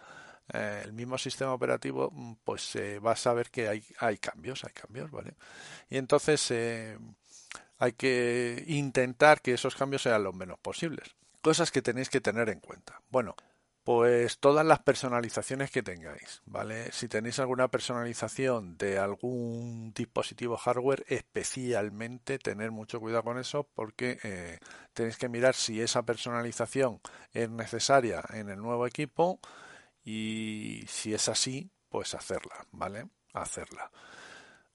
eh, 0.54 0.82
el 0.86 0.94
mismo 0.94 1.18
sistema 1.18 1.54
operativo, 1.54 2.14
pues 2.44 2.76
eh, 2.76 3.00
vas 3.00 3.26
a 3.26 3.34
ver 3.34 3.50
que 3.50 3.68
hay, 3.68 4.18
cambios, 4.20 4.64
hay 4.64 4.74
cambios, 4.74 5.10
¿vale? 5.10 5.34
Y 5.90 5.98
entonces 5.98 6.54
hay 7.80 7.94
que 7.94 8.64
intentar 8.68 9.42
que 9.42 9.54
esos 9.54 9.76
cambios 9.76 10.04
sean 10.04 10.24
los 10.24 10.36
menos 10.36 10.60
posibles. 10.60 11.16
Cosas 11.42 11.72
que 11.72 11.82
tenéis 11.82 12.10
que 12.10 12.22
tener 12.22 12.50
en 12.50 12.60
cuenta. 12.60 13.02
Bueno, 13.10 13.36
pues 13.84 14.40
todas 14.40 14.66
las 14.66 14.80
personalizaciones 14.80 15.72
que 15.72 15.82
tengáis, 15.82 16.42
¿vale? 16.46 16.92
Si 16.92 17.08
tenéis 17.08 17.40
alguna 17.40 17.70
personalización 17.70 18.78
de 18.78 19.00
algún 19.00 19.92
dispositivo 19.94 20.58
hardware, 20.58 21.04
especialmente 21.08 22.38
tener 22.38 22.72
mucho 22.72 23.00
cuidado 23.00 23.24
con 23.24 23.40
eso 23.40 23.68
porque 23.74 24.20
eh, 24.24 24.60
tenéis 24.94 25.18
que 25.18 25.30
mirar 25.30 25.56
si 25.56 25.82
esa 25.82 26.04
personalización 26.04 27.02
es 27.34 27.50
necesaria 27.50 28.24
en 28.30 28.50
el 28.50 28.60
nuevo 28.60 28.86
equipo 28.86 29.40
y 30.04 30.84
si 30.88 31.14
es 31.14 31.28
así, 31.30 31.72
pues 31.90 32.14
hacerla, 32.14 32.68
¿vale? 32.72 33.08
Hacerla 33.34 33.92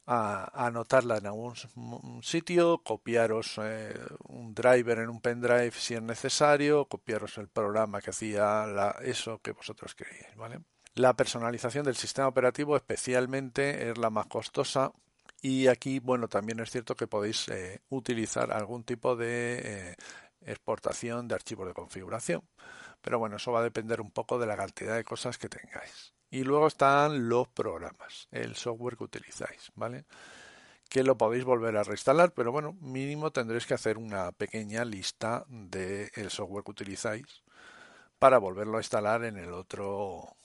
a, 0.06 0.66
anotarla 0.66 1.18
en 1.18 1.26
algún 1.26 1.54
sitio, 2.22 2.78
copiaros 2.78 3.58
eh, 3.62 3.94
un 4.28 4.54
driver 4.54 4.98
en 4.98 5.08
un 5.08 5.20
pendrive 5.20 5.72
si 5.72 5.94
es 5.94 6.02
necesario, 6.02 6.86
copiaros 6.86 7.38
el 7.38 7.48
programa 7.48 8.00
que 8.00 8.10
hacía 8.10 8.94
eso 9.02 9.40
que 9.42 9.52
vosotros 9.52 9.94
queríais, 9.94 10.34
¿vale? 10.36 10.60
La 10.94 11.14
personalización 11.14 11.84
del 11.84 11.96
sistema 11.96 12.28
operativo 12.28 12.76
especialmente 12.76 13.90
es 13.90 13.98
la 13.98 14.08
más 14.08 14.26
costosa 14.26 14.92
y 15.42 15.66
aquí, 15.66 15.98
bueno, 15.98 16.28
también 16.28 16.60
es 16.60 16.70
cierto 16.70 16.96
que 16.96 17.06
podéis 17.06 17.48
eh, 17.48 17.82
utilizar 17.90 18.52
algún 18.52 18.84
tipo 18.84 19.14
de 19.16 19.60
eh, 19.62 19.96
exportación 20.40 21.28
de 21.28 21.34
archivos 21.34 21.66
de 21.66 21.74
configuración. 21.74 22.42
Pero 23.02 23.18
bueno, 23.18 23.36
eso 23.36 23.52
va 23.52 23.60
a 23.60 23.64
depender 23.64 24.00
un 24.00 24.10
poco 24.10 24.38
de 24.38 24.46
la 24.46 24.56
cantidad 24.56 24.96
de 24.96 25.04
cosas 25.04 25.38
que 25.38 25.48
tengáis. 25.48 26.15
Y 26.30 26.44
luego 26.44 26.66
están 26.66 27.28
los 27.28 27.48
programas, 27.48 28.28
el 28.30 28.56
software 28.56 28.96
que 28.96 29.04
utilizáis, 29.04 29.70
¿vale? 29.74 30.04
Que 30.88 31.02
lo 31.02 31.16
podéis 31.16 31.44
volver 31.44 31.76
a 31.76 31.82
reinstalar, 31.82 32.32
pero 32.32 32.52
bueno, 32.52 32.74
mínimo 32.80 33.30
tendréis 33.30 33.66
que 33.66 33.74
hacer 33.74 33.98
una 33.98 34.32
pequeña 34.32 34.84
lista 34.84 35.44
del 35.48 36.30
software 36.30 36.64
que 36.64 36.70
utilizáis 36.70 37.42
para 38.18 38.38
volverlo 38.38 38.78
a 38.78 38.80
instalar 38.80 39.24
en 39.24 39.36
el 39.36 39.52
otro 39.52 40.36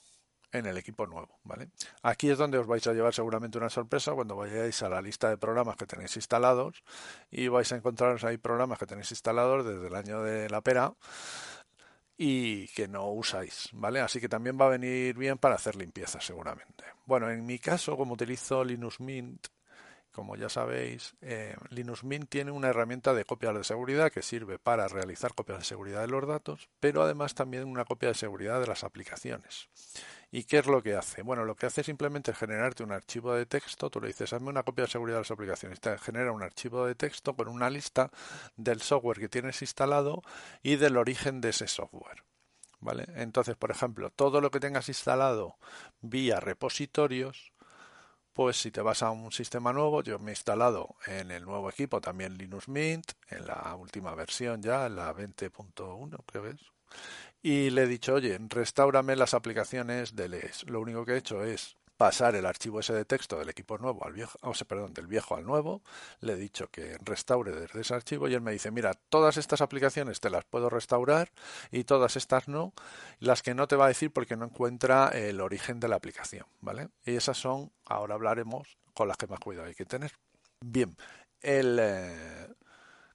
en 0.51 0.65
el 0.65 0.77
equipo 0.77 1.07
nuevo, 1.07 1.39
¿vale? 1.43 1.69
Aquí 2.03 2.29
es 2.29 2.37
donde 2.37 2.57
os 2.57 2.67
vais 2.67 2.85
a 2.87 2.93
llevar 2.93 3.13
seguramente 3.13 3.57
una 3.57 3.69
sorpresa 3.69 4.13
cuando 4.13 4.35
vayáis 4.35 4.81
a 4.83 4.89
la 4.89 5.01
lista 5.01 5.29
de 5.29 5.37
programas 5.37 5.77
que 5.77 5.85
tenéis 5.85 6.15
instalados 6.15 6.83
y 7.29 7.47
vais 7.47 7.71
a 7.71 7.77
encontraros 7.77 8.23
ahí 8.23 8.37
programas 8.37 8.77
que 8.77 8.85
tenéis 8.85 9.11
instalados 9.11 9.65
desde 9.65 9.87
el 9.87 9.95
año 9.95 10.21
de 10.23 10.49
la 10.49 10.61
pera 10.61 10.93
y 12.23 12.67
que 12.67 12.87
no 12.87 13.09
usáis, 13.09 13.69
¿vale? 13.73 13.99
Así 13.99 14.21
que 14.21 14.29
también 14.29 14.55
va 14.55 14.67
a 14.67 14.69
venir 14.77 15.17
bien 15.17 15.39
para 15.39 15.55
hacer 15.55 15.75
limpieza 15.75 16.21
seguramente. 16.21 16.83
Bueno, 17.07 17.31
en 17.31 17.43
mi 17.43 17.57
caso, 17.57 17.97
como 17.97 18.13
utilizo 18.13 18.63
Linux 18.63 18.99
Mint, 18.99 19.47
como 20.11 20.35
ya 20.35 20.47
sabéis, 20.47 21.15
eh, 21.21 21.55
Linux 21.71 22.03
Mint 22.03 22.29
tiene 22.29 22.51
una 22.51 22.67
herramienta 22.67 23.15
de 23.15 23.25
copias 23.25 23.55
de 23.55 23.63
seguridad 23.63 24.11
que 24.11 24.21
sirve 24.21 24.59
para 24.59 24.87
realizar 24.87 25.33
copias 25.33 25.57
de 25.57 25.65
seguridad 25.65 26.01
de 26.01 26.09
los 26.09 26.27
datos, 26.27 26.69
pero 26.79 27.01
además 27.01 27.33
también 27.33 27.67
una 27.67 27.85
copia 27.85 28.09
de 28.09 28.15
seguridad 28.15 28.61
de 28.61 28.67
las 28.67 28.83
aplicaciones. 28.83 29.69
¿Y 30.33 30.45
qué 30.45 30.59
es 30.59 30.67
lo 30.67 30.81
que 30.81 30.95
hace? 30.95 31.23
Bueno, 31.23 31.43
lo 31.43 31.55
que 31.55 31.65
hace 31.65 31.83
simplemente 31.83 32.31
es 32.31 32.37
generarte 32.37 32.83
un 32.83 32.93
archivo 32.93 33.33
de 33.33 33.45
texto. 33.45 33.89
Tú 33.89 33.99
le 33.99 34.07
dices, 34.07 34.31
hazme 34.31 34.47
una 34.49 34.63
copia 34.63 34.85
de 34.85 34.91
seguridad 34.91 35.17
de 35.17 35.21
las 35.21 35.31
aplicaciones. 35.31 35.81
Te 35.81 35.97
genera 35.97 36.31
un 36.31 36.41
archivo 36.41 36.85
de 36.85 36.95
texto 36.95 37.35
con 37.35 37.49
una 37.49 37.69
lista 37.69 38.09
del 38.55 38.81
software 38.81 39.19
que 39.19 39.27
tienes 39.27 39.61
instalado 39.61 40.23
y 40.63 40.77
del 40.77 40.95
origen 40.95 41.41
de 41.41 41.49
ese 41.49 41.67
software. 41.67 42.23
¿Vale? 42.79 43.05
Entonces, 43.15 43.57
por 43.57 43.71
ejemplo, 43.71 44.09
todo 44.09 44.39
lo 44.41 44.51
que 44.51 44.61
tengas 44.61 44.87
instalado 44.87 45.57
vía 46.01 46.39
repositorios, 46.39 47.51
pues 48.33 48.57
si 48.57 48.71
te 48.71 48.81
vas 48.81 49.03
a 49.03 49.11
un 49.11 49.31
sistema 49.33 49.73
nuevo, 49.73 50.01
yo 50.01 50.17
me 50.17 50.31
he 50.31 50.33
instalado 50.33 50.95
en 51.05 51.31
el 51.31 51.43
nuevo 51.43 51.69
equipo 51.69 51.99
también 52.01 52.37
Linux 52.37 52.69
Mint, 52.69 53.11
en 53.29 53.45
la 53.45 53.75
última 53.75 54.15
versión 54.15 54.61
ya, 54.63 54.85
en 54.87 54.95
la 54.95 55.13
20.1 55.13 56.23
creo 56.25 56.43
que 56.43 56.55
y 57.41 57.69
le 57.71 57.83
he 57.83 57.87
dicho, 57.87 58.13
oye, 58.13 58.37
restaurame 58.49 59.15
las 59.15 59.33
aplicaciones 59.33 60.15
de 60.15 60.29
LES. 60.29 60.69
Lo 60.69 60.79
único 60.79 61.05
que 61.05 61.13
he 61.13 61.17
hecho 61.17 61.43
es 61.43 61.75
pasar 62.01 62.35
el 62.35 62.47
archivo 62.47 62.79
ese 62.79 62.93
de 62.93 63.05
texto 63.05 63.37
del 63.37 63.49
equipo 63.49 63.77
nuevo 63.77 64.03
al 64.03 64.13
viejo, 64.13 64.35
o 64.41 64.55
sea, 64.55 64.67
perdón, 64.67 64.91
del 64.91 65.05
viejo 65.05 65.35
al 65.35 65.45
nuevo, 65.45 65.83
le 66.19 66.33
he 66.33 66.35
dicho 66.35 66.67
que 66.71 66.97
restaure 67.03 67.51
desde 67.51 67.81
ese 67.81 67.93
archivo 67.93 68.27
y 68.27 68.33
él 68.33 68.41
me 68.41 68.51
dice, 68.51 68.71
mira, 68.71 68.95
todas 69.09 69.37
estas 69.37 69.61
aplicaciones 69.61 70.19
te 70.19 70.31
las 70.31 70.43
puedo 70.43 70.67
restaurar 70.67 71.31
y 71.69 71.83
todas 71.83 72.15
estas 72.15 72.47
no, 72.47 72.73
las 73.19 73.43
que 73.43 73.53
no 73.53 73.67
te 73.67 73.75
va 73.75 73.85
a 73.85 73.89
decir 73.89 74.11
porque 74.11 74.35
no 74.35 74.45
encuentra 74.45 75.09
el 75.09 75.39
origen 75.41 75.79
de 75.79 75.89
la 75.89 75.97
aplicación, 75.97 76.47
¿vale? 76.59 76.89
Y 77.05 77.15
esas 77.17 77.37
son, 77.37 77.71
ahora 77.85 78.15
hablaremos, 78.15 78.79
con 78.95 79.07
las 79.07 79.17
que 79.17 79.27
más 79.27 79.39
cuidado 79.39 79.67
hay 79.67 79.75
que 79.75 79.85
tener. 79.85 80.11
Bien, 80.59 80.97
el, 81.41 81.77
eh, 81.79 82.47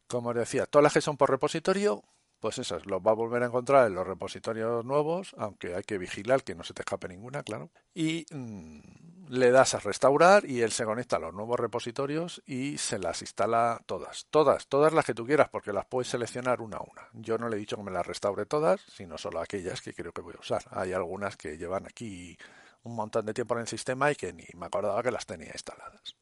como 0.06 0.32
decía, 0.32 0.66
todas 0.66 0.84
las 0.84 0.92
que 0.92 1.00
son 1.00 1.16
por 1.16 1.28
repositorio, 1.28 2.04
pues 2.40 2.58
esas 2.58 2.86
los 2.86 3.00
va 3.00 3.12
a 3.12 3.14
volver 3.14 3.42
a 3.42 3.46
encontrar 3.46 3.86
en 3.86 3.94
los 3.94 4.06
repositorios 4.06 4.84
nuevos, 4.84 5.34
aunque 5.38 5.74
hay 5.74 5.82
que 5.82 5.98
vigilar 5.98 6.44
que 6.44 6.54
no 6.54 6.64
se 6.64 6.74
te 6.74 6.82
escape 6.82 7.08
ninguna, 7.08 7.42
claro. 7.42 7.70
Y 7.94 8.26
mm, 8.30 8.80
le 9.28 9.50
das 9.50 9.74
a 9.74 9.80
restaurar 9.80 10.44
y 10.48 10.62
él 10.62 10.70
se 10.70 10.84
conecta 10.84 11.16
a 11.16 11.18
los 11.18 11.34
nuevos 11.34 11.58
repositorios 11.58 12.42
y 12.46 12.78
se 12.78 12.98
las 12.98 13.22
instala 13.22 13.80
todas, 13.86 14.26
todas, 14.30 14.66
todas 14.68 14.92
las 14.92 15.04
que 15.04 15.14
tú 15.14 15.26
quieras, 15.26 15.48
porque 15.48 15.72
las 15.72 15.86
puedes 15.86 16.08
seleccionar 16.08 16.60
una 16.60 16.76
a 16.78 16.82
una. 16.82 17.08
Yo 17.12 17.38
no 17.38 17.48
le 17.48 17.56
he 17.56 17.60
dicho 17.60 17.76
que 17.76 17.82
me 17.82 17.90
las 17.90 18.06
restaure 18.06 18.46
todas, 18.46 18.80
sino 18.82 19.18
solo 19.18 19.40
aquellas 19.40 19.80
que 19.80 19.94
creo 19.94 20.12
que 20.12 20.20
voy 20.20 20.34
a 20.36 20.40
usar. 20.40 20.62
Hay 20.70 20.92
algunas 20.92 21.36
que 21.36 21.56
llevan 21.56 21.86
aquí 21.86 22.36
un 22.82 22.94
montón 22.94 23.26
de 23.26 23.34
tiempo 23.34 23.54
en 23.54 23.62
el 23.62 23.68
sistema 23.68 24.10
y 24.12 24.16
que 24.16 24.32
ni 24.32 24.46
me 24.54 24.66
acordaba 24.66 25.02
que 25.02 25.10
las 25.10 25.26
tenía 25.26 25.50
instaladas. 25.52 26.16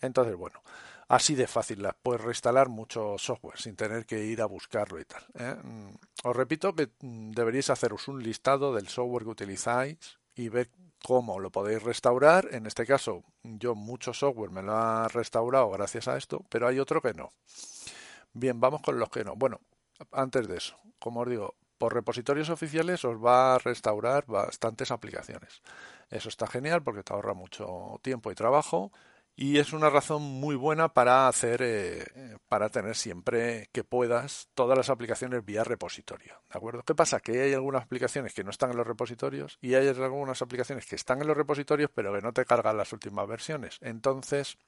Entonces, 0.00 0.36
bueno, 0.36 0.62
así 1.08 1.34
de 1.34 1.46
fácil 1.46 1.82
las 1.82 1.94
puedes 2.02 2.22
reinstalar 2.22 2.68
mucho 2.68 3.16
software 3.18 3.58
sin 3.58 3.76
tener 3.76 4.06
que 4.06 4.24
ir 4.24 4.40
a 4.42 4.46
buscarlo 4.46 5.00
y 5.00 5.04
tal. 5.04 5.24
¿eh? 5.34 5.56
Mm, 5.62 5.94
os 6.24 6.36
repito 6.36 6.74
que 6.74 6.90
mm, 7.00 7.32
deberíais 7.32 7.70
haceros 7.70 8.08
un 8.08 8.22
listado 8.22 8.74
del 8.74 8.88
software 8.88 9.24
que 9.24 9.30
utilizáis 9.30 10.18
y 10.34 10.48
ver 10.48 10.70
cómo 11.02 11.40
lo 11.40 11.50
podéis 11.50 11.82
restaurar. 11.82 12.48
En 12.52 12.66
este 12.66 12.86
caso, 12.86 13.24
yo 13.42 13.74
mucho 13.74 14.12
software 14.12 14.50
me 14.50 14.62
lo 14.62 14.74
ha 14.74 15.08
restaurado 15.08 15.70
gracias 15.70 16.08
a 16.08 16.16
esto, 16.16 16.44
pero 16.48 16.68
hay 16.68 16.78
otro 16.78 17.00
que 17.00 17.14
no. 17.14 17.32
Bien, 18.32 18.60
vamos 18.60 18.82
con 18.82 18.98
los 18.98 19.08
que 19.08 19.24
no. 19.24 19.34
Bueno, 19.34 19.60
antes 20.12 20.46
de 20.46 20.58
eso, 20.58 20.76
como 20.98 21.20
os 21.20 21.28
digo, 21.28 21.54
por 21.78 21.94
repositorios 21.94 22.50
oficiales 22.50 23.04
os 23.04 23.16
va 23.24 23.54
a 23.54 23.58
restaurar 23.58 24.26
bastantes 24.26 24.90
aplicaciones. 24.90 25.62
Eso 26.10 26.28
está 26.28 26.46
genial 26.46 26.82
porque 26.82 27.02
te 27.02 27.12
ahorra 27.12 27.34
mucho 27.34 27.98
tiempo 28.02 28.30
y 28.30 28.34
trabajo 28.34 28.92
y 29.40 29.58
es 29.58 29.72
una 29.72 29.88
razón 29.88 30.20
muy 30.20 30.56
buena 30.56 30.92
para 30.92 31.28
hacer 31.28 31.60
eh, 31.62 32.38
para 32.48 32.70
tener 32.70 32.96
siempre 32.96 33.68
que 33.70 33.84
puedas 33.84 34.48
todas 34.52 34.76
las 34.76 34.90
aplicaciones 34.90 35.44
vía 35.44 35.62
repositorio 35.62 36.42
de 36.50 36.58
acuerdo 36.58 36.82
qué 36.82 36.96
pasa 36.96 37.20
que 37.20 37.40
hay 37.40 37.54
algunas 37.54 37.84
aplicaciones 37.84 38.34
que 38.34 38.42
no 38.42 38.50
están 38.50 38.72
en 38.72 38.76
los 38.76 38.86
repositorios 38.86 39.56
y 39.60 39.74
hay 39.74 39.86
algunas 39.86 40.42
aplicaciones 40.42 40.86
que 40.86 40.96
están 40.96 41.20
en 41.20 41.28
los 41.28 41.36
repositorios 41.36 41.88
pero 41.94 42.12
que 42.12 42.20
no 42.20 42.32
te 42.32 42.44
cargan 42.44 42.76
las 42.76 42.92
últimas 42.92 43.28
versiones. 43.28 43.78
Entonces 43.80 44.58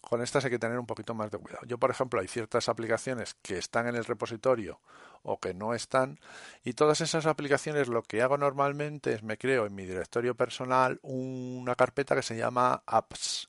con 0.00 0.20
estas 0.20 0.44
hay 0.44 0.50
que 0.50 0.58
tener 0.58 0.80
un 0.80 0.86
poquito 0.86 1.14
más 1.14 1.30
de 1.30 1.38
cuidado. 1.38 1.64
Yo, 1.64 1.78
por 1.78 1.92
ejemplo, 1.92 2.20
hay 2.20 2.26
ciertas 2.26 2.68
aplicaciones 2.68 3.34
que 3.40 3.56
están 3.56 3.86
en 3.86 3.94
el 3.94 4.04
repositorio 4.04 4.80
o 5.22 5.38
que 5.38 5.54
no 5.54 5.74
están 5.74 6.18
y 6.64 6.72
todas 6.72 7.00
esas 7.00 7.26
aplicaciones 7.26 7.86
lo 7.86 8.02
que 8.02 8.20
hago 8.20 8.36
normalmente 8.36 9.12
es 9.12 9.22
me 9.22 9.38
creo 9.38 9.64
en 9.64 9.76
mi 9.76 9.86
directorio 9.86 10.34
personal 10.34 10.98
una 11.02 11.76
carpeta 11.76 12.16
que 12.16 12.22
se 12.22 12.36
llama 12.36 12.82
apps 12.84 13.48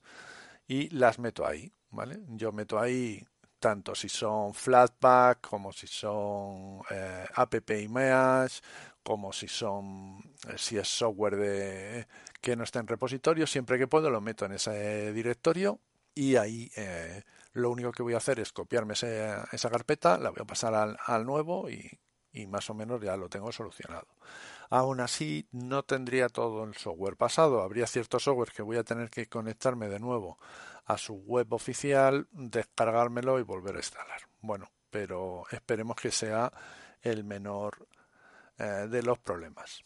y 0.68 0.90
las 0.90 1.20
meto 1.20 1.46
ahí, 1.46 1.72
¿vale? 1.90 2.20
Yo 2.30 2.52
meto 2.52 2.80
ahí 2.80 3.24
tanto 3.60 3.96
si 3.96 4.10
son 4.10 4.54
Flatpak 4.54 5.40
como 5.42 5.72
si 5.72 5.88
son 5.88 6.82
eh, 6.90 7.26
app 7.34 7.54
image 7.72 8.60
como 9.02 9.32
si 9.32 9.48
son 9.48 10.20
eh, 10.50 10.56
si 10.58 10.78
es 10.78 10.88
software 10.88 11.38
de 11.38 12.08
que 12.42 12.58
no 12.58 12.64
está 12.66 12.80
en 12.80 12.88
repositorio 12.88 13.48
siempre 13.48 13.78
que 13.78 13.88
puedo 13.88 14.10
lo 14.10 14.20
meto 14.20 14.46
en 14.46 14.54
ese 14.54 15.14
directorio 15.14 15.80
y 16.14 16.36
ahí 16.36 16.70
eh, 16.76 17.24
lo 17.54 17.70
único 17.72 17.94
que 17.94 18.04
voy 18.04 18.16
a 18.16 18.18
hacer 18.18 18.40
es 18.42 18.52
copiarme 18.52 18.94
esa 18.96 19.70
carpeta 19.70 20.18
la 20.18 20.30
voy 20.32 20.42
a 20.42 20.46
pasar 20.46 20.74
al, 20.76 20.98
al 21.06 21.26
nuevo 21.26 21.70
y, 21.70 21.90
y 22.34 22.48
más 22.48 22.70
o 22.70 22.74
menos 22.74 23.02
ya 23.02 23.16
lo 23.16 23.30
tengo 23.30 23.52
solucionado. 23.52 24.08
Aún 24.74 25.02
así, 25.02 25.48
no 25.52 25.84
tendría 25.84 26.30
todo 26.30 26.64
el 26.64 26.74
software 26.74 27.16
pasado. 27.16 27.62
Habría 27.62 27.86
ciertos 27.86 28.24
software 28.24 28.52
que 28.52 28.64
voy 28.64 28.78
a 28.78 28.84
tener 28.84 29.12
que 29.12 29.28
conectarme 29.28 29.88
de 29.88 30.00
nuevo 30.00 30.40
a 30.86 30.98
su 30.98 31.14
web 31.14 31.54
oficial, 31.54 32.28
descargármelo 32.32 33.38
y 33.38 33.44
volver 33.44 33.76
a 33.76 33.78
instalar. 33.78 34.22
Bueno, 34.42 34.72
pero 34.90 35.44
esperemos 35.52 35.96
que 35.96 36.10
sea 36.10 36.52
el 37.04 37.24
menor 37.24 37.88
eh, 38.58 38.88
de 38.90 39.04
los 39.04 39.20
problemas. 39.20 39.84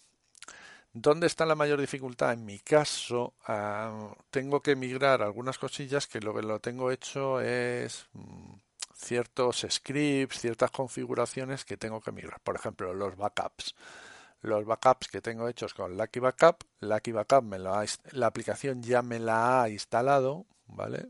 ¿Dónde 0.94 1.28
está 1.28 1.46
la 1.46 1.56
mayor 1.56 1.82
dificultad? 1.82 2.32
En 2.32 2.46
mi 2.46 2.60
caso, 2.60 3.34
tengo 4.30 4.62
que 4.62 4.78
migrar 4.78 5.22
algunas 5.22 5.58
cosillas 5.58 6.08
que 6.08 6.22
lo 6.22 6.34
que 6.34 6.44
lo 6.44 6.62
tengo 6.62 6.92
hecho 6.92 7.42
es 7.42 8.08
mm, 8.14 8.54
ciertos 8.96 9.66
scripts, 9.70 10.40
ciertas 10.40 10.72
configuraciones 10.72 11.66
que 11.66 11.76
tengo 11.76 12.00
que 12.00 12.14
migrar. 12.14 12.40
Por 12.40 12.56
ejemplo, 12.56 12.94
los 12.94 13.18
backups. 13.18 13.76
Los 14.42 14.66
backups 14.66 15.08
que 15.08 15.22
tengo 15.22 15.48
hechos 15.48 15.74
con 15.74 15.98
Lucky 15.98 16.20
Backup, 16.20 16.64
Lucky 16.82 17.12
Backup 17.12 17.44
me 17.44 17.58
lo 17.60 17.74
la 18.12 18.28
aplicación 18.28 18.84
ya 18.84 19.02
me 19.02 19.20
la 19.20 19.64
ha 19.64 19.70
instalado, 19.70 20.46
¿vale? 20.68 21.10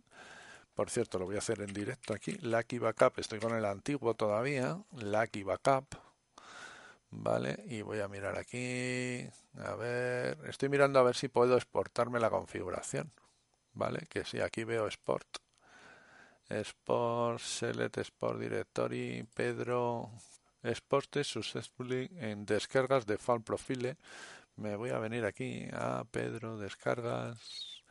Por 0.74 0.90
cierto, 0.90 1.20
lo 1.20 1.26
voy 1.26 1.36
a 1.36 1.40
hacer 1.40 1.62
en 1.62 1.74
directo 1.74 2.14
aquí. 2.14 2.34
Lucky 2.34 2.80
Backup, 2.80 3.20
estoy 3.20 3.40
con 3.40 3.56
el 3.56 3.66
antiguo 3.66 4.14
todavía. 4.14 4.80
Lucky 4.92 5.44
Backup, 5.44 5.88
¿vale? 7.10 7.64
Y 7.68 7.82
voy 7.82 8.00
a 8.00 8.08
mirar 8.08 8.38
aquí. 8.38 9.28
A 9.58 9.76
ver, 9.76 10.38
estoy 10.48 10.70
mirando 10.70 11.00
a 11.00 11.04
ver 11.04 11.16
si 11.16 11.28
puedo 11.28 11.56
exportarme 11.56 12.20
la 12.20 12.30
configuración, 12.30 13.12
¿vale? 13.74 14.08
Que 14.10 14.24
si 14.24 14.40
aquí 14.40 14.64
veo 14.64 14.86
export 14.86 15.28
Export, 16.50 17.42
Select 17.42 17.98
Export 17.98 18.40
Directory, 18.40 19.28
Pedro, 19.36 20.10
Exported 20.68 21.24
successfully 21.24 22.10
en 22.20 22.46
descargas 22.46 23.06
de 23.06 23.18
Profile. 23.18 23.98
Me 24.58 24.76
voy 24.76 24.90
a 24.90 25.00
venir 25.00 25.24
aquí 25.24 25.68
a 25.72 26.04
Pedro, 26.12 26.58
descargas, 26.58 27.84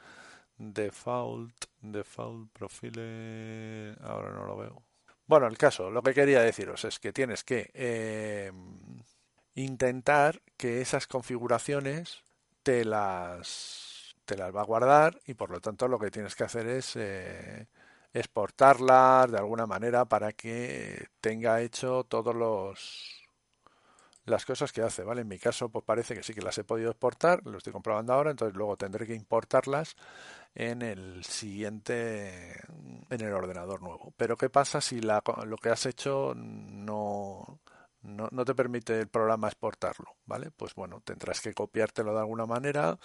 Default, 0.59 1.65
Default 1.81 2.51
Profile. 2.53 3.97
Ahora 4.01 4.31
no 4.33 4.45
lo 4.45 4.57
veo. 4.57 4.83
Bueno, 5.27 5.47
el 5.47 5.57
caso, 5.57 5.91
lo 5.91 6.03
que 6.03 6.15
quería 6.15 6.41
deciros 6.41 6.85
es 6.85 6.99
que 6.99 7.13
tienes 7.13 7.45
que 7.45 7.71
eh, 7.75 8.53
intentar 9.55 10.43
que 10.57 10.81
esas 10.81 11.07
configuraciones 11.07 12.23
te 12.63 12.85
las, 12.85 14.17
te 14.25 14.37
las 14.37 14.55
va 14.55 14.61
a 14.61 14.65
guardar 14.65 15.19
y 15.27 15.35
por 15.35 15.51
lo 15.51 15.61
tanto 15.61 15.89
lo 15.89 15.99
que 15.99 16.11
tienes 16.11 16.37
que 16.37 16.45
hacer 16.45 16.67
es 16.67 16.95
eh, 16.97 17.67
exportarlas 18.17 19.31
de 19.31 19.39
alguna 19.39 19.67
manera 19.67 20.07
para 20.07 20.33
que 20.33 21.09
tenga 21.21 21.61
hecho 21.61 22.05
todos 22.05 22.35
los 22.35 23.23
las 24.25 24.45
cosas 24.45 24.73
que 24.73 24.83
hace, 24.83 25.05
¿vale? 25.05 25.21
En 25.21 25.29
mi 25.29 25.39
caso, 25.39 25.69
pues 25.69 25.85
parece 25.85 26.15
que 26.15 26.23
sí 26.25 26.35
que 26.35 26.43
las 26.43 26.59
he 26.59 26.65
podido 26.65 26.91
exportar, 26.91 27.47
lo 27.47 27.59
estoy 27.59 27.73
comprobando 27.73 28.13
ahora, 28.13 28.33
entonces 28.33 28.57
luego 28.57 28.77
tendré 28.77 29.07
que 29.07 29.15
importarlas 29.15 29.95
en 30.55 30.83
el 30.83 31.23
siguiente, 31.25 32.61
en 33.09 33.21
el 33.21 33.33
ordenador 33.33 33.83
nuevo. 33.83 34.13
Pero 34.17 34.37
¿qué 34.37 34.51
pasa 34.51 34.81
si 34.81 35.01
lo 35.01 35.57
que 35.63 35.69
has 35.69 35.87
hecho 35.87 36.35
no, 36.35 37.61
no, 38.03 38.29
no 38.33 38.45
te 38.45 38.55
permite 38.57 38.99
el 38.99 39.09
programa 39.09 39.47
exportarlo, 39.49 40.17
¿vale? 40.25 40.51
Pues 40.51 40.75
bueno, 40.75 41.01
tendrás 41.05 41.41
que 41.41 41.55
copiártelo 41.55 42.13
de 42.13 42.21
alguna 42.21 42.47
manera 42.47 42.99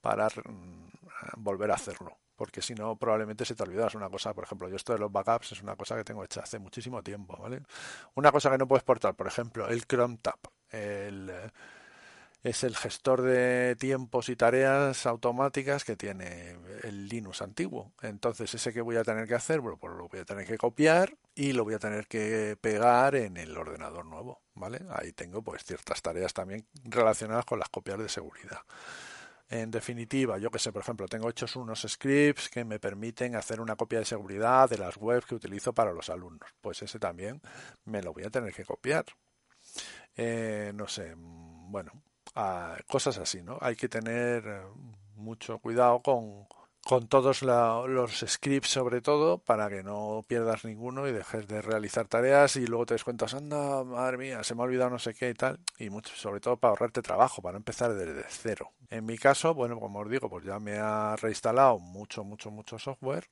para 0.00 0.28
mm, 0.28 0.88
volver 1.36 1.70
a 1.72 1.74
hacerlo 1.74 2.16
porque 2.36 2.62
si 2.62 2.74
no 2.74 2.96
probablemente 2.96 3.44
se 3.44 3.54
te 3.54 3.62
olvidas 3.62 3.94
una 3.94 4.08
cosa, 4.08 4.34
por 4.34 4.44
ejemplo, 4.44 4.68
yo 4.68 4.76
esto 4.76 4.92
de 4.92 4.98
los 4.98 5.10
backups 5.10 5.52
es 5.52 5.62
una 5.62 5.76
cosa 5.76 5.96
que 5.96 6.04
tengo 6.04 6.22
hecha 6.24 6.42
hace 6.42 6.58
muchísimo 6.58 7.02
tiempo, 7.02 7.36
¿vale? 7.36 7.62
Una 8.14 8.30
cosa 8.30 8.50
que 8.50 8.58
no 8.58 8.68
puedes 8.68 8.84
portar, 8.84 9.14
por 9.14 9.26
ejemplo, 9.26 9.68
el 9.68 9.86
Chrome 9.86 10.18
Tab, 10.18 10.38
eh, 10.70 11.50
es 12.42 12.62
el 12.62 12.76
gestor 12.76 13.22
de 13.22 13.74
tiempos 13.76 14.28
y 14.28 14.36
tareas 14.36 15.04
automáticas 15.06 15.84
que 15.84 15.96
tiene 15.96 16.56
el 16.84 17.08
Linux 17.08 17.42
antiguo. 17.42 17.92
Entonces, 18.02 18.54
ese 18.54 18.72
que 18.72 18.82
voy 18.82 18.96
a 18.96 19.02
tener 19.02 19.26
que 19.26 19.34
hacer, 19.34 19.60
bueno, 19.60 19.78
pues 19.78 19.94
lo 19.94 20.08
voy 20.08 20.20
a 20.20 20.24
tener 20.24 20.46
que 20.46 20.56
copiar 20.56 21.16
y 21.34 21.52
lo 21.52 21.64
voy 21.64 21.74
a 21.74 21.78
tener 21.80 22.06
que 22.06 22.56
pegar 22.60 23.16
en 23.16 23.36
el 23.36 23.56
ordenador 23.56 24.06
nuevo, 24.06 24.42
¿vale? 24.54 24.82
Ahí 24.90 25.12
tengo 25.12 25.42
pues 25.42 25.64
ciertas 25.64 26.00
tareas 26.02 26.34
también 26.34 26.66
relacionadas 26.84 27.44
con 27.44 27.58
las 27.58 27.68
copias 27.68 27.98
de 27.98 28.08
seguridad. 28.08 28.60
En 29.48 29.70
definitiva, 29.70 30.38
yo 30.38 30.50
que 30.50 30.58
sé, 30.58 30.72
por 30.72 30.82
ejemplo, 30.82 31.06
tengo 31.06 31.30
hechos 31.30 31.54
unos 31.54 31.86
scripts 31.88 32.48
que 32.48 32.64
me 32.64 32.80
permiten 32.80 33.36
hacer 33.36 33.60
una 33.60 33.76
copia 33.76 34.00
de 34.00 34.04
seguridad 34.04 34.68
de 34.68 34.78
las 34.78 34.96
webs 34.96 35.26
que 35.26 35.36
utilizo 35.36 35.72
para 35.72 35.92
los 35.92 36.10
alumnos. 36.10 36.50
Pues 36.60 36.82
ese 36.82 36.98
también 36.98 37.40
me 37.84 38.02
lo 38.02 38.12
voy 38.12 38.24
a 38.24 38.30
tener 38.30 38.52
que 38.52 38.64
copiar. 38.64 39.04
Eh, 40.16 40.72
no 40.74 40.88
sé, 40.88 41.14
mm, 41.14 41.70
bueno, 41.70 41.92
ah, 42.34 42.76
cosas 42.88 43.18
así, 43.18 43.42
¿no? 43.42 43.58
Hay 43.60 43.76
que 43.76 43.88
tener 43.88 44.44
eh, 44.46 44.62
mucho 45.14 45.58
cuidado 45.58 46.00
con, 46.02 46.46
con 46.86 47.08
todos 47.08 47.42
los 47.42 48.24
scripts 48.28 48.70
sobre 48.70 49.00
todo 49.00 49.38
para 49.38 49.68
que 49.68 49.82
no 49.82 50.24
pierdas 50.28 50.64
ninguno 50.64 51.08
y 51.08 51.12
dejes 51.12 51.48
de 51.48 51.60
realizar 51.60 52.06
tareas 52.06 52.54
y 52.54 52.64
luego 52.64 52.86
te 52.86 52.94
des 52.94 53.02
cuenta, 53.02 53.26
anda, 53.32 53.82
madre 53.82 54.16
mía, 54.16 54.44
se 54.44 54.54
me 54.54 54.60
ha 54.60 54.66
olvidado 54.66 54.90
no 54.90 55.00
sé 55.00 55.12
qué 55.12 55.30
y 55.30 55.34
tal, 55.34 55.58
y 55.80 55.90
mucho, 55.90 56.14
sobre 56.14 56.38
todo 56.38 56.58
para 56.58 56.70
ahorrarte 56.70 57.02
trabajo, 57.02 57.42
para 57.42 57.56
empezar 57.56 57.92
desde 57.92 58.24
cero. 58.28 58.70
En 58.88 59.04
mi 59.04 59.18
caso, 59.18 59.52
bueno, 59.52 59.80
como 59.80 59.98
os 59.98 60.08
digo, 60.08 60.30
pues 60.30 60.44
ya 60.44 60.60
me 60.60 60.78
ha 60.78 61.16
reinstalado 61.16 61.80
mucho, 61.80 62.22
mucho, 62.22 62.52
mucho 62.52 62.78
software 62.78 63.28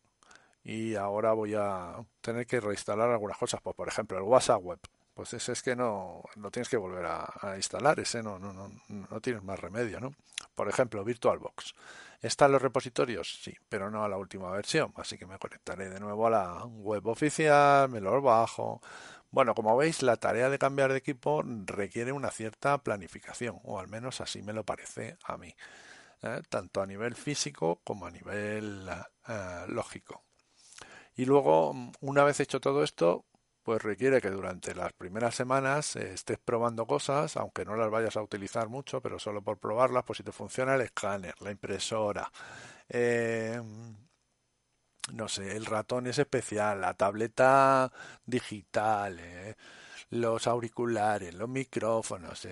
y 0.65 0.97
ahora 0.97 1.33
voy 1.33 1.55
a 1.55 2.05
tener 2.23 2.49
que 2.49 2.59
reinstalar 2.59 3.09
algunas 3.09 3.39
cosas, 3.39 3.61
pues 3.63 3.77
por 3.77 3.87
ejemplo 3.87 4.19
el 4.19 4.25
WhatsApp 4.25 4.65
Web. 4.65 4.81
Pues 5.15 5.33
ese 5.33 5.53
es 5.53 5.63
que 5.63 5.77
no, 5.77 6.23
no 6.37 6.51
tienes 6.51 6.69
que 6.69 6.77
volver 6.77 7.07
a, 7.07 7.55
instalar, 7.57 8.01
ese 8.01 8.23
no, 8.23 8.39
no, 8.39 8.53
no, 8.53 8.71
no 8.89 9.21
tienes 9.21 9.45
más 9.45 9.59
remedio, 9.59 10.01
¿no? 10.01 10.13
Por 10.55 10.69
ejemplo, 10.69 11.05
VirtualBox. 11.05 11.75
¿Está 12.21 12.47
en 12.47 12.53
los 12.53 12.63
repositorios? 12.63 13.41
Sí, 13.43 13.55
pero 13.69 13.91
no 13.91 14.03
a 14.03 14.09
la 14.09 14.17
última 14.17 14.51
versión. 14.51 14.93
Así 14.97 15.19
que 15.19 15.27
me 15.27 15.39
conectaré 15.39 15.91
de 15.91 16.01
nuevo 16.01 16.27
a 16.27 16.31
la 16.31 16.65
web 16.65 17.07
oficial, 17.07 17.89
me 17.91 18.01
lo 18.01 18.21
bajo. 18.23 18.81
Bueno, 19.31 19.55
como 19.55 19.77
veis, 19.77 20.03
la 20.03 20.17
tarea 20.17 20.49
de 20.49 20.59
cambiar 20.59 20.93
de 20.93 20.99
equipo 20.99 21.43
requiere 21.45 22.13
una 22.13 22.31
cierta 22.31 22.79
planificación, 22.79 23.61
o 23.65 23.81
al 23.81 23.89
menos 23.89 24.21
así 24.21 24.43
me 24.43 24.53
lo 24.53 24.65
parece 24.65 25.19
a 25.25 25.37
mí, 25.37 25.55
¿eh? 26.23 26.41
tanto 26.49 26.81
a 26.81 26.87
nivel 26.87 27.17
físico 27.17 27.81
como 27.85 28.07
a 28.07 28.13
nivel 28.13 28.89
eh, 29.29 29.65
lógico. 29.69 30.23
Y 31.17 31.25
luego, 31.27 31.75
una 32.01 32.25
vez 32.25 32.41
hecho 32.41 32.61
todo 32.61 32.85
esto, 32.85 33.25
pues 33.65 33.83
requiere 33.83 34.21
que 34.21 34.31
durante 34.31 34.75
las 34.75 34.93
primeras 34.93 35.35
semanas 35.35 35.97
eh, 35.97 36.13
estés 36.13 36.39
probando 36.39 36.87
cosas, 36.87 37.37
aunque 37.37 37.65
no 37.65 37.77
las 37.77 37.91
vayas 37.91 38.17
a 38.17 38.23
utilizar 38.23 38.69
mucho, 38.69 39.01
pero 39.01 39.19
solo 39.19 39.43
por 39.43 39.59
probarlas, 39.59 40.05
pues 40.05 40.19
si 40.19 40.23
te 40.23 40.33
funciona 40.33 40.75
el 40.75 40.83
escáner, 40.83 41.35
la 41.41 41.51
impresora, 41.51 42.31
eh, 42.89 43.61
no 45.13 45.29
sé, 45.29 45.57
el 45.57 45.67
ratón 45.67 46.07
es 46.07 46.19
especial, 46.19 46.81
la 46.81 46.95
tableta 46.95 47.91
digital, 48.27 49.19
eh, 49.21 49.55
los 50.11 50.47
auriculares, 50.47 51.35
los 51.35 51.49
micrófonos, 51.49 52.47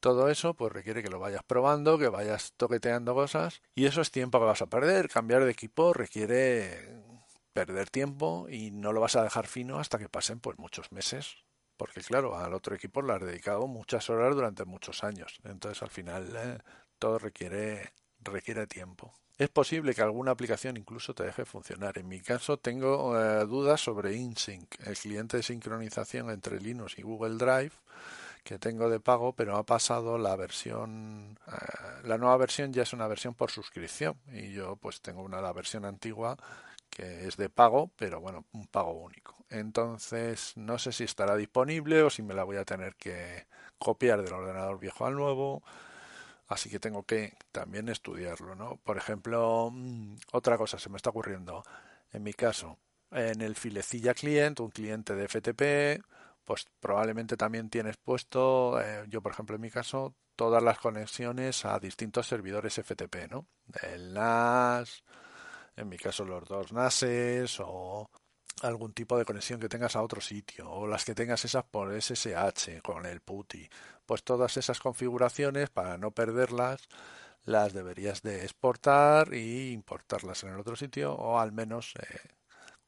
todo 0.00 0.28
eso 0.30 0.54
pues 0.54 0.72
requiere 0.72 1.02
que 1.02 1.10
lo 1.10 1.18
vayas 1.18 1.42
probando, 1.42 1.98
que 1.98 2.08
vayas 2.08 2.52
toqueteando 2.56 3.14
cosas 3.14 3.60
y 3.74 3.86
eso 3.86 4.00
es 4.00 4.10
tiempo 4.10 4.38
que 4.38 4.46
vas 4.46 4.62
a 4.62 4.66
perder. 4.66 5.08
Cambiar 5.08 5.44
de 5.44 5.50
equipo 5.50 5.92
requiere 5.92 7.15
perder 7.56 7.88
tiempo 7.88 8.46
y 8.50 8.70
no 8.70 8.92
lo 8.92 9.00
vas 9.00 9.16
a 9.16 9.22
dejar 9.22 9.46
fino 9.46 9.78
hasta 9.78 9.98
que 9.98 10.10
pasen 10.10 10.40
pues 10.40 10.58
muchos 10.58 10.92
meses. 10.92 11.38
Porque 11.78 12.02
claro 12.02 12.36
al 12.36 12.52
otro 12.52 12.74
equipo 12.74 13.00
le 13.00 13.14
has 13.14 13.22
dedicado 13.22 13.66
muchas 13.66 14.10
horas 14.10 14.34
durante 14.34 14.66
muchos 14.66 15.02
años. 15.02 15.38
Entonces 15.42 15.82
al 15.82 15.88
final 15.88 16.36
eh, 16.36 16.58
todo 16.98 17.18
requiere 17.18 17.94
requiere 18.20 18.66
tiempo. 18.66 19.14
Es 19.38 19.48
posible 19.48 19.94
que 19.94 20.02
alguna 20.02 20.32
aplicación 20.32 20.76
incluso 20.76 21.14
te 21.14 21.24
deje 21.24 21.46
funcionar. 21.46 21.96
En 21.96 22.08
mi 22.08 22.20
caso 22.20 22.58
tengo 22.58 23.18
eh, 23.18 23.46
dudas 23.46 23.80
sobre 23.80 24.14
InSync, 24.14 24.74
el 24.86 24.96
cliente 24.96 25.38
de 25.38 25.42
sincronización 25.42 26.30
entre 26.30 26.60
Linux 26.60 26.98
y 26.98 27.02
Google 27.02 27.36
Drive 27.36 27.72
que 28.44 28.60
tengo 28.60 28.88
de 28.88 29.00
pago, 29.00 29.32
pero 29.32 29.56
ha 29.56 29.64
pasado 29.64 30.18
la 30.18 30.36
versión, 30.36 31.36
eh, 31.48 31.52
la 32.04 32.16
nueva 32.16 32.36
versión 32.36 32.72
ya 32.72 32.82
es 32.82 32.92
una 32.92 33.08
versión 33.08 33.34
por 33.34 33.50
suscripción. 33.50 34.16
Y 34.32 34.52
yo 34.52 34.76
pues 34.76 35.00
tengo 35.00 35.22
una 35.22 35.40
la 35.40 35.52
versión 35.52 35.84
antigua 35.84 36.36
que 36.96 37.26
es 37.26 37.36
de 37.36 37.50
pago, 37.50 37.90
pero 37.96 38.20
bueno, 38.20 38.44
un 38.52 38.66
pago 38.66 38.92
único. 38.92 39.36
Entonces 39.50 40.52
no 40.56 40.78
sé 40.78 40.92
si 40.92 41.04
estará 41.04 41.36
disponible 41.36 42.02
o 42.02 42.10
si 42.10 42.22
me 42.22 42.34
la 42.34 42.44
voy 42.44 42.56
a 42.56 42.64
tener 42.64 42.94
que 42.96 43.46
copiar 43.78 44.22
del 44.22 44.32
ordenador 44.32 44.78
viejo 44.78 45.06
al 45.06 45.14
nuevo 45.14 45.62
Así 46.48 46.70
que 46.70 46.78
tengo 46.78 47.02
que 47.04 47.34
también 47.52 47.88
estudiarlo, 47.88 48.54
¿no? 48.54 48.76
Por 48.84 48.96
ejemplo, 48.96 49.70
mm, 49.72 50.16
otra 50.32 50.56
cosa 50.56 50.78
se 50.78 50.88
me 50.90 50.96
está 50.96 51.10
ocurriendo. 51.10 51.64
En 52.12 52.22
mi 52.22 52.32
caso, 52.34 52.78
en 53.10 53.40
el 53.40 53.56
filecilla 53.56 54.14
client, 54.14 54.60
un 54.60 54.70
cliente 54.70 55.14
de 55.14 55.24
FTP, 55.28 56.02
pues 56.44 56.66
probablemente 56.80 57.36
también 57.36 57.68
tienes 57.70 57.96
puesto, 57.96 58.80
eh, 58.80 59.04
yo 59.08 59.20
por 59.22 59.32
ejemplo 59.32 59.56
en 59.56 59.62
mi 59.62 59.70
caso, 59.70 60.14
todas 60.36 60.62
las 60.62 60.78
conexiones 60.78 61.64
a 61.64 61.78
distintos 61.80 62.28
servidores 62.28 62.78
FTP, 62.78 63.28
¿no? 63.28 63.46
El 63.82 64.14
NAS, 64.14 65.02
en 65.76 65.88
mi 65.88 65.98
caso 65.98 66.24
los 66.24 66.44
dos 66.44 66.72
NASes 66.72 67.60
o 67.60 68.10
algún 68.62 68.92
tipo 68.94 69.18
de 69.18 69.24
conexión 69.24 69.60
que 69.60 69.68
tengas 69.68 69.96
a 69.96 70.02
otro 70.02 70.20
sitio 70.20 70.70
o 70.70 70.86
las 70.86 71.04
que 71.04 71.14
tengas 71.14 71.44
esas 71.44 71.64
por 71.64 71.92
SSH 71.92 72.80
con 72.82 73.04
el 73.04 73.20
PuTTY 73.20 73.68
pues 74.06 74.22
todas 74.22 74.56
esas 74.56 74.80
configuraciones 74.80 75.68
para 75.68 75.98
no 75.98 76.12
perderlas 76.12 76.88
las 77.44 77.72
deberías 77.72 78.22
de 78.22 78.42
exportar 78.42 79.34
y 79.34 79.72
importarlas 79.72 80.42
en 80.44 80.50
el 80.50 80.60
otro 80.60 80.74
sitio 80.76 81.14
o 81.14 81.38
al 81.38 81.52
menos 81.52 81.94
eh, 81.96 82.18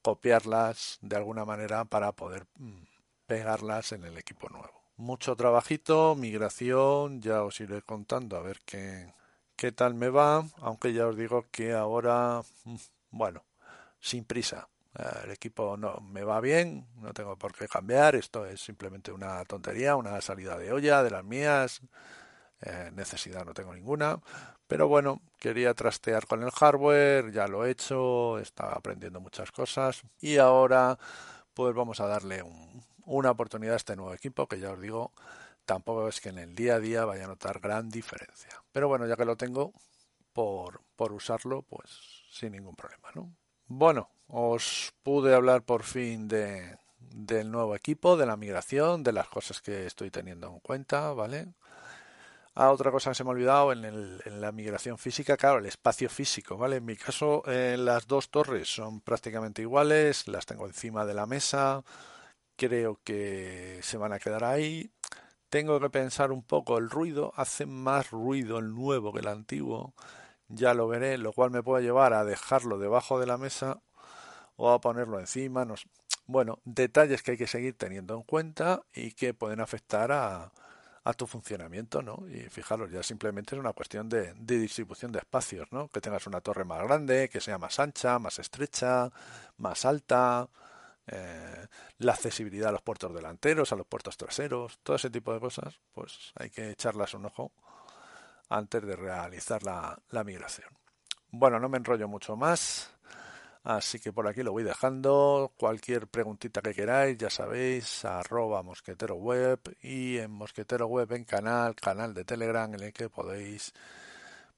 copiarlas 0.02 0.98
de 1.00 1.16
alguna 1.16 1.44
manera 1.44 1.84
para 1.84 2.12
poder 2.12 2.46
mm, 2.56 2.82
pegarlas 3.26 3.92
en 3.92 4.04
el 4.04 4.18
equipo 4.18 4.48
nuevo. 4.48 4.72
Mucho 4.96 5.36
trabajito, 5.36 6.16
migración, 6.16 7.20
ya 7.20 7.44
os 7.44 7.60
iré 7.60 7.82
contando 7.82 8.36
a 8.36 8.40
ver 8.40 8.60
qué, 8.64 9.12
qué 9.58 9.72
tal 9.72 9.94
me 9.94 10.08
va, 10.08 10.46
aunque 10.62 10.92
ya 10.94 11.08
os 11.08 11.16
digo 11.16 11.46
que 11.50 11.74
ahora, 11.74 12.42
mm, 12.64 12.76
bueno, 13.10 13.44
sin 14.00 14.24
prisa, 14.24 14.68
el 15.24 15.32
equipo 15.32 15.76
no 15.76 16.00
me 16.00 16.22
va 16.24 16.40
bien, 16.40 16.86
no 16.96 17.12
tengo 17.12 17.36
por 17.36 17.52
qué 17.52 17.68
cambiar, 17.68 18.14
esto 18.14 18.46
es 18.46 18.60
simplemente 18.60 19.12
una 19.12 19.44
tontería, 19.44 19.96
una 19.96 20.20
salida 20.20 20.56
de 20.58 20.72
olla 20.72 21.02
de 21.02 21.10
las 21.10 21.24
mías, 21.24 21.82
eh, 22.62 22.90
necesidad 22.94 23.44
no 23.44 23.54
tengo 23.54 23.74
ninguna, 23.74 24.20
pero 24.68 24.88
bueno, 24.88 25.20
quería 25.38 25.74
trastear 25.74 26.26
con 26.26 26.42
el 26.42 26.50
hardware, 26.50 27.32
ya 27.32 27.48
lo 27.48 27.66
he 27.66 27.70
hecho, 27.72 28.38
estaba 28.38 28.72
aprendiendo 28.72 29.20
muchas 29.20 29.50
cosas. 29.52 30.02
Y 30.20 30.38
ahora 30.38 30.98
pues 31.54 31.74
vamos 31.74 32.00
a 32.00 32.06
darle 32.06 32.44
una 33.06 33.30
oportunidad 33.32 33.74
a 33.74 33.78
este 33.78 33.96
nuevo 33.96 34.14
equipo 34.14 34.46
que 34.46 34.60
ya 34.60 34.72
os 34.72 34.80
digo, 34.80 35.12
tampoco 35.68 36.08
es 36.08 36.22
que 36.22 36.30
en 36.30 36.38
el 36.38 36.54
día 36.54 36.76
a 36.76 36.80
día 36.80 37.04
vaya 37.04 37.26
a 37.26 37.28
notar 37.28 37.60
gran 37.60 37.90
diferencia, 37.90 38.64
pero 38.72 38.88
bueno, 38.88 39.06
ya 39.06 39.16
que 39.16 39.26
lo 39.26 39.36
tengo 39.36 39.74
por, 40.32 40.80
por 40.96 41.12
usarlo, 41.12 41.60
pues 41.60 41.90
sin 42.30 42.52
ningún 42.52 42.74
problema, 42.74 43.10
¿no? 43.14 43.30
Bueno, 43.66 44.08
os 44.28 44.94
pude 45.02 45.34
hablar 45.34 45.62
por 45.62 45.82
fin 45.82 46.26
de, 46.26 46.78
del 46.98 47.50
nuevo 47.50 47.76
equipo, 47.76 48.16
de 48.16 48.24
la 48.24 48.38
migración, 48.38 49.02
de 49.02 49.12
las 49.12 49.28
cosas 49.28 49.60
que 49.60 49.84
estoy 49.84 50.10
teniendo 50.10 50.48
en 50.48 50.60
cuenta, 50.60 51.12
¿vale? 51.12 51.48
Ah, 52.54 52.72
otra 52.72 52.90
cosa 52.90 53.10
que 53.10 53.16
se 53.16 53.24
me 53.24 53.28
ha 53.30 53.32
olvidado 53.34 53.70
en, 53.72 54.40
la 54.40 54.52
migración 54.52 54.96
física, 54.96 55.36
claro, 55.36 55.58
el 55.58 55.66
espacio 55.66 56.08
físico, 56.08 56.56
¿vale? 56.56 56.76
En 56.76 56.86
mi 56.86 56.96
caso, 56.96 57.42
eh, 57.46 57.76
las 57.78 58.06
dos 58.06 58.30
torres 58.30 58.68
son 58.74 59.02
prácticamente 59.02 59.60
iguales, 59.60 60.26
las 60.28 60.46
tengo 60.46 60.66
encima 60.66 61.04
de 61.04 61.14
la 61.14 61.26
mesa, 61.26 61.84
creo 62.56 63.00
que 63.04 63.80
se 63.82 63.98
van 63.98 64.14
a 64.14 64.18
quedar 64.18 64.44
ahí. 64.44 64.90
Tengo 65.50 65.80
que 65.80 65.90
pensar 65.90 66.30
un 66.30 66.42
poco 66.42 66.78
el 66.78 66.90
ruido, 66.90 67.32
hace 67.36 67.64
más 67.66 68.10
ruido 68.10 68.58
el 68.58 68.74
nuevo 68.74 69.12
que 69.12 69.20
el 69.20 69.28
antiguo 69.28 69.94
ya 70.48 70.74
lo 70.74 70.88
veré, 70.88 71.18
lo 71.18 71.32
cual 71.32 71.50
me 71.50 71.62
puede 71.62 71.82
llevar 71.84 72.12
a 72.12 72.24
dejarlo 72.24 72.78
debajo 72.78 73.18
de 73.20 73.26
la 73.26 73.38
mesa 73.38 73.80
o 74.56 74.70
a 74.70 74.80
ponerlo 74.80 75.18
encima. 75.20 75.66
Bueno, 76.26 76.58
detalles 76.64 77.22
que 77.22 77.32
hay 77.32 77.36
que 77.38 77.46
seguir 77.46 77.76
teniendo 77.76 78.14
en 78.14 78.22
cuenta 78.22 78.82
y 78.92 79.12
que 79.12 79.34
pueden 79.34 79.60
afectar 79.60 80.12
a, 80.12 80.52
a 81.04 81.14
tu 81.14 81.26
funcionamiento, 81.26 82.02
¿no? 82.02 82.26
Y 82.28 82.40
fijaros, 82.50 82.90
ya 82.90 83.02
simplemente 83.02 83.54
es 83.54 83.60
una 83.60 83.72
cuestión 83.72 84.08
de, 84.10 84.34
de, 84.34 84.58
distribución 84.58 85.12
de 85.12 85.20
espacios, 85.20 85.66
¿no? 85.70 85.88
Que 85.88 86.02
tengas 86.02 86.26
una 86.26 86.42
torre 86.42 86.64
más 86.64 86.82
grande, 86.82 87.30
que 87.30 87.40
sea 87.40 87.56
más 87.56 87.78
ancha, 87.78 88.18
más 88.18 88.38
estrecha, 88.38 89.10
más 89.56 89.86
alta, 89.86 90.48
eh, 91.10 91.66
la 91.98 92.12
accesibilidad 92.12 92.68
a 92.68 92.72
los 92.72 92.82
puertos 92.82 93.14
delanteros, 93.14 93.72
a 93.72 93.76
los 93.76 93.86
puertos 93.86 94.16
traseros, 94.16 94.78
todo 94.82 94.96
ese 94.96 95.10
tipo 95.10 95.32
de 95.32 95.40
cosas, 95.40 95.80
pues 95.92 96.32
hay 96.36 96.50
que 96.50 96.70
echarlas 96.70 97.14
un 97.14 97.26
ojo 97.26 97.52
antes 98.48 98.82
de 98.86 98.96
realizar 98.96 99.62
la, 99.62 100.24
migración. 100.24 100.68
Bueno, 101.30 101.58
no 101.58 101.68
me 101.68 101.78
enrollo 101.78 102.08
mucho 102.08 102.36
más. 102.36 102.90
Así 103.64 103.98
que 103.98 104.12
por 104.12 104.26
aquí 104.26 104.42
lo 104.42 104.52
voy 104.52 104.62
dejando. 104.62 105.52
Cualquier 105.58 106.06
preguntita 106.06 106.62
que 106.62 106.72
queráis, 106.72 107.18
ya 107.18 107.28
sabéis, 107.28 108.04
arroba 108.04 108.62
mosquetero 108.62 109.16
web 109.16 109.60
y 109.82 110.16
en 110.18 110.30
mosquetero 110.30 110.86
web 110.86 111.12
en 111.12 111.24
canal, 111.24 111.74
canal 111.74 112.14
de 112.14 112.24
Telegram 112.24 112.72
en 112.72 112.80
el 112.80 112.92
que 112.92 113.10
podéis 113.10 113.74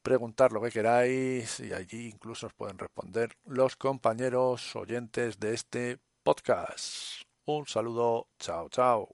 preguntar 0.03 0.53
lo 0.53 0.61
que 0.61 0.71
queráis 0.71 1.61
y 1.61 1.73
allí 1.73 2.07
incluso 2.07 2.47
os 2.47 2.55
pueden 2.55 2.79
responder 2.79 3.37
los 3.45 3.77
compañeros 3.77 4.75
oyentes 4.77 5.39
de 5.41 5.55
este 5.55 5.99
podcast. 6.23 7.23
Un 7.47 7.65
saludo, 7.67 8.29
chao, 8.39 8.69
chao. 8.69 9.09